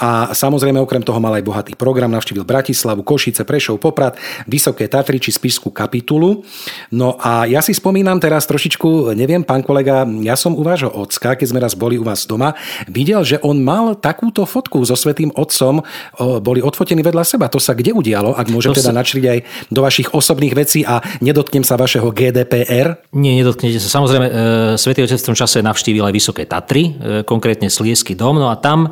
A 0.00 0.32
samozrejme 0.32 0.80
okrem 0.80 1.04
toho 1.04 1.20
mal 1.20 1.36
aj 1.36 1.44
bohatý 1.44 1.72
program, 1.76 2.10
navštívil 2.10 2.48
Bratislavu, 2.48 3.04
Košice, 3.04 3.44
Prešov, 3.44 3.78
Poprad, 3.78 4.16
Vysoké 4.48 4.88
Tatry 4.88 5.20
či 5.20 5.30
Spišskú 5.30 5.68
kapitulu. 5.68 6.42
No 6.90 7.20
a 7.20 7.44
ja 7.44 7.60
si 7.60 7.76
spomínam 7.76 8.16
teraz 8.16 8.48
trošičku, 8.48 9.12
neviem, 9.12 9.44
pán 9.44 9.60
kolega, 9.60 10.08
ja 10.24 10.34
som 10.34 10.56
u 10.56 10.62
vášho 10.64 10.90
ocka, 10.90 11.36
keď 11.36 11.46
sme 11.46 11.60
raz 11.60 11.76
boli 11.76 12.00
u 12.00 12.04
vás 12.04 12.24
doma, 12.24 12.56
videl, 12.88 13.20
že 13.22 13.36
on 13.44 13.60
mal 13.60 13.94
takúto 13.98 14.48
fotku 14.48 14.80
so 14.82 14.96
Svetým 14.96 15.30
Otcom, 15.36 15.84
boli 16.40 16.64
odfotení 16.64 17.04
vedľa 17.04 17.24
seba. 17.24 17.46
To 17.52 17.60
sa 17.60 17.76
kde 17.76 17.92
udialo, 17.92 18.34
ak 18.34 18.48
môžem 18.48 18.72
teda 18.72 18.90
sa... 18.90 18.96
načriť 18.96 19.24
aj 19.28 19.38
do 19.68 19.80
vašich 19.84 20.08
osobných 20.16 20.54
vecí 20.56 20.82
a 20.82 21.00
nedotknem 21.20 21.62
sa 21.62 21.76
vašeho 21.76 22.08
GDPR? 22.10 23.00
Nie, 23.12 23.38
nedotknete 23.38 23.78
sa. 23.78 24.00
Samozrejme, 24.00 24.26
e, 24.26 24.32
Svetý 24.80 25.04
Otec 25.04 25.20
v 25.20 25.28
tom 25.32 25.36
čase 25.36 25.60
navštívil 25.60 26.04
aj 26.04 26.14
Vysoké 26.14 26.44
Tatry 26.44 26.84
e, 26.84 27.22
konkrétne 27.22 27.68
Sliesky 27.68 28.16
dom, 28.16 28.38
no 28.38 28.48
a 28.48 28.56
tam 28.56 28.88
e, 28.88 28.90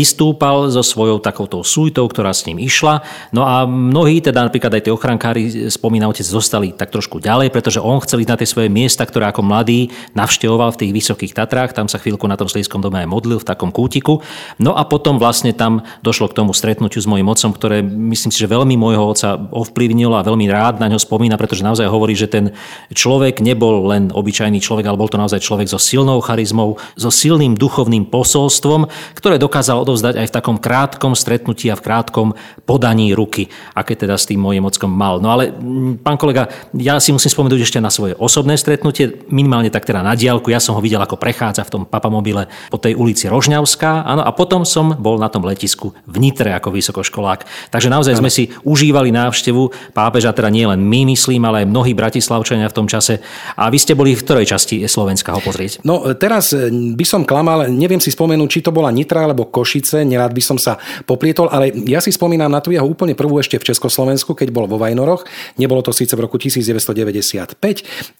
vystúpal 0.00 0.72
so 0.72 0.80
svojou 0.80 1.20
takouto 1.20 1.60
sújtou, 1.60 2.08
ktorá 2.08 2.32
s 2.32 2.48
ním 2.48 2.56
išla. 2.64 3.04
No 3.36 3.44
a 3.44 3.68
mnohí, 3.68 4.24
teda 4.24 4.48
napríklad 4.48 4.72
aj 4.80 4.82
tí 4.88 4.90
ochrankári, 4.90 5.68
spomína 5.68 6.08
otec, 6.08 6.24
zostali 6.24 6.72
tak 6.72 6.88
trošku 6.88 7.20
ďalej, 7.20 7.52
pretože 7.52 7.84
on 7.84 8.00
chcel 8.00 8.24
ísť 8.24 8.30
na 8.32 8.38
tie 8.40 8.48
svoje 8.48 8.68
miesta, 8.72 9.04
ktoré 9.04 9.28
ako 9.28 9.44
mladý 9.44 9.92
navštevoval 10.16 10.72
v 10.72 10.80
tých 10.80 10.92
vysokých 10.96 11.36
Tatrách, 11.36 11.76
tam 11.76 11.84
sa 11.92 12.00
chvíľku 12.00 12.24
na 12.24 12.40
tom 12.40 12.48
Slieskom 12.48 12.80
dome 12.80 13.04
aj 13.04 13.08
modlil 13.12 13.44
v 13.44 13.44
takom 13.44 13.68
kútiku. 13.68 14.24
No 14.56 14.72
a 14.72 14.88
potom 14.88 15.20
vlastne 15.20 15.52
tam 15.52 15.84
došlo 16.00 16.32
k 16.32 16.40
tomu 16.40 16.56
stretnutiu 16.56 17.04
s 17.04 17.10
mojim 17.10 17.28
otcom, 17.28 17.52
ktoré 17.52 17.84
myslím 17.84 18.32
si, 18.32 18.40
že 18.40 18.48
veľmi 18.48 18.80
môjho 18.80 19.04
otca 19.04 19.36
ovplyvnilo 19.36 20.16
a 20.16 20.24
veľmi 20.24 20.48
rád 20.48 20.80
na 20.80 20.88
ňo 20.88 20.96
spomína, 20.96 21.36
pretože 21.36 21.60
naozaj 21.60 21.90
hovorí, 21.90 22.16
že 22.16 22.30
ten 22.30 22.56
človek 22.94 23.44
nebol 23.44 23.84
len 23.92 24.08
obyčajný 24.08 24.62
človek, 24.64 24.88
ale 24.88 24.96
bol 24.96 25.12
to 25.12 25.20
naozaj 25.20 25.42
človek 25.42 25.68
so 25.68 25.76
silnou 25.76 26.22
charizmou, 26.24 26.80
so 26.96 27.12
silným 27.12 27.58
duchovným 27.58 28.08
posolstvom, 28.08 28.88
ktoré 29.18 29.36
dokázal 29.36 29.89
odovzdať 29.90 30.22
aj 30.22 30.26
v 30.30 30.34
takom 30.38 30.56
krátkom 30.62 31.18
stretnutí 31.18 31.66
a 31.66 31.74
v 31.74 31.82
krátkom 31.82 32.38
podaní 32.62 33.10
ruky, 33.10 33.50
aké 33.74 33.98
teda 33.98 34.14
s 34.14 34.30
tým 34.30 34.38
mojim 34.38 34.62
ockom 34.62 34.86
mal. 34.86 35.18
No 35.18 35.34
ale, 35.34 35.50
mm, 35.50 36.06
pán 36.06 36.14
kolega, 36.14 36.46
ja 36.78 37.02
si 37.02 37.10
musím 37.10 37.34
spomenúť 37.34 37.66
ešte 37.66 37.82
na 37.82 37.90
svoje 37.90 38.14
osobné 38.14 38.54
stretnutie, 38.54 39.26
minimálne 39.34 39.74
tak 39.74 39.82
teda 39.82 40.06
na 40.06 40.14
diálku. 40.14 40.54
Ja 40.54 40.62
som 40.62 40.78
ho 40.78 40.80
videl, 40.80 41.02
ako 41.02 41.18
prechádza 41.18 41.66
v 41.66 41.72
tom 41.74 41.82
papamobile 41.82 42.46
po 42.70 42.78
tej 42.78 42.94
ulici 42.94 43.26
Rožňavská, 43.26 44.06
áno, 44.06 44.22
a 44.22 44.30
potom 44.30 44.62
som 44.62 44.94
bol 44.94 45.18
na 45.18 45.26
tom 45.26 45.42
letisku 45.42 45.90
v 46.06 46.16
Nitre 46.22 46.54
ako 46.54 46.70
vysokoškolák. 46.70 47.72
Takže 47.74 47.90
naozaj 47.90 48.14
sme 48.22 48.30
si 48.30 48.54
užívali 48.62 49.10
návštevu 49.10 49.90
pápeža, 49.90 50.30
teda 50.30 50.52
nie 50.52 50.68
len 50.68 50.78
my, 50.78 51.10
myslím, 51.10 51.42
ale 51.48 51.66
aj 51.66 51.70
mnohí 51.72 51.92
bratislavčania 51.96 52.70
v 52.70 52.76
tom 52.76 52.86
čase. 52.86 53.18
A 53.58 53.66
vy 53.72 53.78
ste 53.80 53.98
boli 53.98 54.14
v 54.14 54.22
ktorej 54.22 54.46
časti 54.46 54.86
Slovenska 54.86 55.34
ho 55.34 55.40
pozrieť? 55.42 55.82
No 55.82 56.14
teraz 56.14 56.52
e, 56.54 56.70
by 56.70 57.04
som 57.08 57.26
klamal, 57.26 57.66
neviem 57.72 57.98
si 57.98 58.12
spomenúť, 58.12 58.48
či 58.48 58.60
to 58.60 58.70
bola 58.70 58.92
Nitra 58.92 59.24
alebo 59.24 59.48
Košice, 59.48 59.79
nerád 59.86 60.34
by 60.34 60.42
som 60.42 60.58
sa 60.58 60.76
poplietol, 61.06 61.48
ale 61.48 61.72
ja 61.86 62.02
si 62.02 62.10
spomínam 62.10 62.50
na 62.50 62.60
tú 62.60 62.74
jeho 62.74 62.84
úplne 62.84 63.14
prvú 63.14 63.38
ešte 63.38 63.56
v 63.56 63.68
Československu, 63.72 64.34
keď 64.34 64.48
bol 64.50 64.66
vo 64.66 64.76
Vajnoroch. 64.76 65.24
Nebolo 65.56 65.80
to 65.80 65.94
síce 65.94 66.12
v 66.12 66.26
roku 66.26 66.36
1995, 66.36 67.56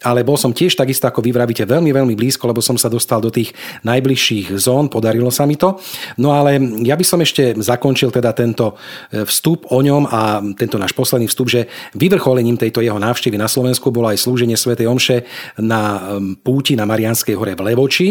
ale 0.05 0.21
bol 0.23 0.37
som 0.39 0.55
tiež 0.55 0.79
takisto, 0.79 1.11
ako 1.11 1.21
vy 1.25 1.31
vravíte, 1.35 1.67
veľmi, 1.67 1.91
veľmi 1.91 2.15
blízko, 2.15 2.49
lebo 2.49 2.63
som 2.63 2.79
sa 2.79 2.87
dostal 2.87 3.21
do 3.21 3.29
tých 3.29 3.53
najbližších 3.83 4.57
zón, 4.57 4.89
podarilo 4.89 5.29
sa 5.29 5.45
mi 5.45 5.59
to. 5.59 5.77
No 6.21 6.33
ale 6.37 6.61
ja 6.85 6.95
by 6.95 7.05
som 7.05 7.21
ešte 7.21 7.59
zakončil 7.59 8.15
teda 8.15 8.33
tento 8.33 8.79
e, 9.11 9.25
vstup 9.27 9.69
o 9.73 9.79
ňom 9.81 10.07
a 10.07 10.41
tento 10.55 10.79
náš 10.79 10.93
posledný 10.95 11.27
vstup, 11.27 11.49
že 11.51 11.67
vyvrcholením 11.97 12.57
tejto 12.61 12.81
jeho 12.85 12.99
návštevy 12.99 13.37
na 13.41 13.49
Slovensku 13.49 13.91
bolo 13.91 14.13
aj 14.13 14.21
slúženie 14.21 14.55
svätej 14.55 14.87
Omše 14.87 15.25
na 15.59 16.13
púti 16.45 16.77
na 16.77 16.85
Marianskej 16.87 17.35
hore 17.37 17.57
v 17.57 17.73
Levoči 17.73 18.09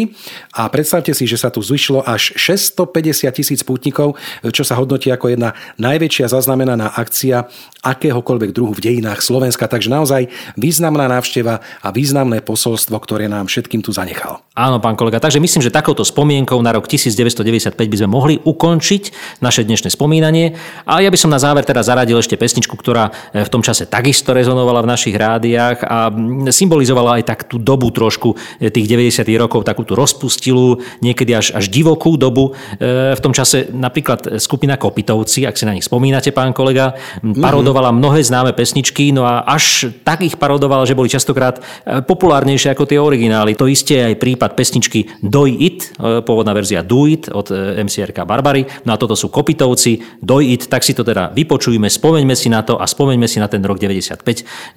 a 0.56 0.66
predstavte 0.68 1.14
si, 1.14 1.24
že 1.24 1.40
sa 1.40 1.48
tu 1.48 1.62
zvyšlo 1.62 2.04
až 2.04 2.34
650 2.36 3.39
tisíc 3.40 3.64
pútnikov, 3.64 4.20
čo 4.44 4.60
sa 4.60 4.76
hodnotí 4.76 5.08
ako 5.08 5.32
jedna 5.32 5.56
najväčšia 5.80 6.28
zaznamenaná 6.28 6.92
akcia 6.92 7.48
akéhokoľvek 7.80 8.52
druhu 8.52 8.76
v 8.76 8.84
dejinách 8.84 9.24
Slovenska. 9.24 9.64
Takže 9.64 9.88
naozaj 9.88 10.28
významná 10.60 11.08
návšteva 11.08 11.64
a 11.80 11.88
významné 11.88 12.44
posolstvo, 12.44 13.00
ktoré 13.00 13.24
nám 13.32 13.48
všetkým 13.48 13.80
tu 13.80 13.96
zanechal. 13.96 14.44
Áno, 14.52 14.76
pán 14.76 14.92
kolega, 15.00 15.16
takže 15.16 15.40
myslím, 15.40 15.64
že 15.64 15.72
takouto 15.72 16.04
spomienkou 16.04 16.60
na 16.60 16.76
rok 16.76 16.84
1995 16.84 17.72
by 17.80 17.96
sme 17.96 18.10
mohli 18.12 18.34
ukončiť 18.36 19.02
naše 19.40 19.64
dnešné 19.64 19.88
spomínanie. 19.88 20.52
A 20.84 21.00
ja 21.00 21.08
by 21.08 21.16
som 21.16 21.32
na 21.32 21.40
záver 21.40 21.64
teda 21.64 21.80
zaradil 21.80 22.20
ešte 22.20 22.36
pesničku, 22.36 22.76
ktorá 22.76 23.08
e, 23.32 23.40
v 23.40 23.48
tom 23.48 23.64
čase 23.64 23.88
takisto 23.88 24.36
rezonovala 24.36 24.84
v 24.84 24.90
našich 24.92 25.16
rádiách 25.16 25.80
a 25.88 26.12
symbolizovala 26.52 27.20
aj 27.20 27.24
tak 27.24 27.38
tú 27.48 27.56
dobu 27.56 27.88
trošku 27.88 28.36
e, 28.60 28.68
tých 28.68 28.84
90. 28.84 29.24
rokov, 29.40 29.64
takú 29.64 29.88
tú 29.88 29.96
rozpustilú, 29.96 30.84
niekedy 31.00 31.32
až, 31.32 31.56
až 31.56 31.72
divokú 31.72 32.20
dobu. 32.20 32.52
E, 32.76 33.16
v 33.16 33.20
tom 33.24 33.29
čase 33.32 33.70
napríklad 33.72 34.40
skupina 34.42 34.76
Kopitovci, 34.76 35.46
ak 35.46 35.56
si 35.56 35.64
na 35.66 35.74
nich 35.76 35.86
spomínate, 35.86 36.30
pán 36.30 36.54
kolega, 36.54 36.94
parodovala 37.20 37.90
mnohé 37.94 38.22
známe 38.22 38.52
pesničky, 38.52 39.10
no 39.10 39.26
a 39.26 39.42
až 39.46 39.90
tak 40.04 40.22
ich 40.22 40.36
parodovala, 40.36 40.86
že 40.86 40.96
boli 40.96 41.10
častokrát 41.10 41.62
populárnejšie 42.06 42.72
ako 42.72 42.84
tie 42.86 42.98
originály. 43.00 43.56
To 43.58 43.70
isté 43.70 44.04
aj 44.06 44.20
prípad 44.20 44.54
pesničky 44.54 45.10
Doj 45.24 45.50
It, 45.58 45.78
pôvodná 45.98 46.54
verzia 46.54 46.84
Do 46.84 47.06
It 47.06 47.30
od 47.32 47.50
MCRK 47.54 48.22
Barbary. 48.24 48.66
No 48.86 48.94
a 48.94 49.00
toto 49.00 49.14
sú 49.14 49.32
Kopitovci, 49.32 50.22
Doj 50.22 50.44
It, 50.56 50.62
tak 50.70 50.86
si 50.86 50.94
to 50.94 51.02
teda 51.02 51.34
vypočujme, 51.34 51.90
spomeňme 51.90 52.34
si 52.36 52.48
na 52.52 52.62
to 52.62 52.78
a 52.78 52.86
spomeňme 52.86 53.26
si 53.26 53.42
na 53.42 53.48
ten 53.50 53.60
rok 53.64 53.78
95. 53.80 54.22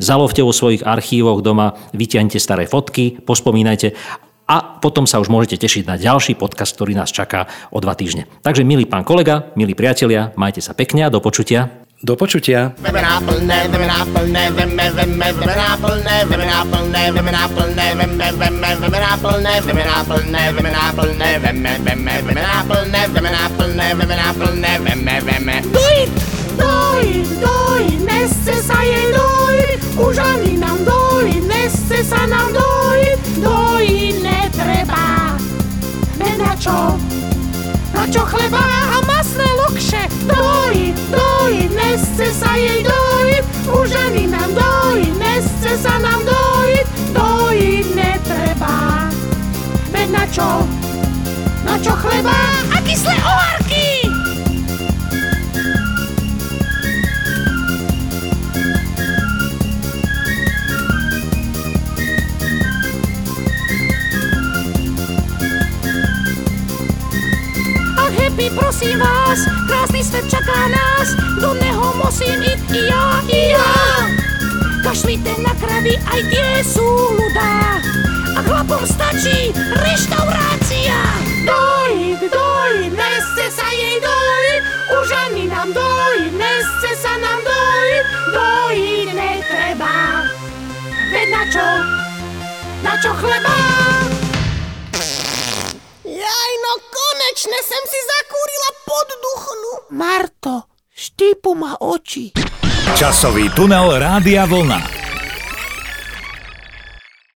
Zalovte 0.01 0.41
vo 0.41 0.55
svojich 0.55 0.83
archívoch 0.83 1.43
doma, 1.43 1.75
vyťahnite 1.93 2.39
staré 2.41 2.65
fotky, 2.65 3.21
pospomínajte 3.21 3.95
a 4.47 4.79
potom 4.83 5.07
sa 5.07 5.23
už 5.23 5.31
môžete 5.31 5.63
tešiť 5.63 5.83
na 5.87 5.95
ďalší 5.95 6.35
podcast, 6.35 6.75
ktorý 6.75 6.99
nás 6.99 7.11
čaká 7.11 7.47
o 7.71 7.79
dva 7.79 7.95
týždne. 7.95 8.27
Takže 8.43 8.67
milý 8.67 8.83
pán 8.83 9.07
kolega, 9.07 9.51
milí 9.55 9.71
priatelia, 9.71 10.35
majte 10.35 10.59
sa 10.59 10.75
pekne 10.75 11.07
a 11.07 11.13
do 11.13 11.23
počutia. 11.23 11.83
Do 12.03 12.19
počutia. 12.19 12.75
Doj, 25.71 25.97
doj, 26.59 27.03
doj, 27.39 27.83
nechce 28.03 28.55
sa 28.59 28.83
jej 28.83 29.07
doj, 29.15 29.57
už 29.95 30.15
ani 30.19 30.59
nám 30.59 30.83
doj, 30.83 31.39
nechce 31.47 32.03
sa 32.03 32.27
nám 32.27 32.51
doj 32.51 32.72
čo, 36.63 36.95
na 37.91 38.07
čo 38.07 38.23
chleba 38.23 38.63
a 38.95 39.03
masné 39.03 39.43
lokše, 39.67 40.07
doj, 40.23 40.95
doj, 41.11 41.53
nechce 41.75 42.31
sa 42.31 42.55
jej 42.55 42.79
doj, 42.87 43.43
už 43.83 43.91
ani 43.91 44.31
nám 44.31 44.47
doj, 44.55 45.03
nechce 45.19 45.75
sa 45.75 45.99
nám 45.99 46.23
doj, 46.23 46.71
doj 47.11 47.83
netreba. 47.91 49.11
Veď 49.91 50.07
na 50.07 50.23
čo, 50.31 50.63
na 51.67 51.75
čo 51.83 51.91
chleba 51.99 52.37
a 52.71 52.79
kyslé 52.79 53.11
oharky? 53.19 53.62
Prosím 68.55 68.99
vás, 68.99 69.39
krásny 69.67 70.03
svet 70.03 70.25
čaká 70.29 70.69
nás, 70.69 71.07
do 71.41 71.53
neho 71.57 71.93
musím 71.97 72.39
ísť 72.41 72.65
i 72.73 72.81
ja, 72.89 73.05
i 73.27 73.41
ja. 73.53 73.71
Kašlite 74.83 75.33
na 75.41 75.53
kravy, 75.57 75.95
aj 75.97 76.21
tie 76.29 76.49
sú 76.61 76.85
ľudá, 77.17 77.79
a 78.33 78.39
chlapom 78.45 78.83
stačí 78.85 79.53
reštaurácia. 79.81 80.97
Doj, 81.45 82.17
doj, 82.29 82.73
neste 82.93 83.45
sa 83.53 83.67
jej 83.73 83.97
doj, 84.01 84.45
už 85.01 85.07
ani 85.29 85.43
nám 85.49 85.69
doj, 85.73 86.17
neste 86.33 86.89
sa 86.97 87.13
nám 87.21 87.39
doj, 87.45 87.89
doj 88.33 88.77
netreba. 89.13 90.25
Veď 91.13 91.27
na 91.29 91.43
čo, 91.49 91.67
na 92.81 92.93
čo 93.01 93.11
chleba? 93.17 93.57
Konečne 97.43 97.59
sem 97.59 97.83
si 97.91 97.99
zakúrila 98.07 98.69
podduchnu. 98.87 99.71
Marto, 99.99 100.55
štípu 100.95 101.51
ma 101.59 101.75
oči. 101.75 102.31
Časový 102.95 103.51
tunel 103.51 103.99
Rádia 103.99 104.47
Vlna. 104.47 105.02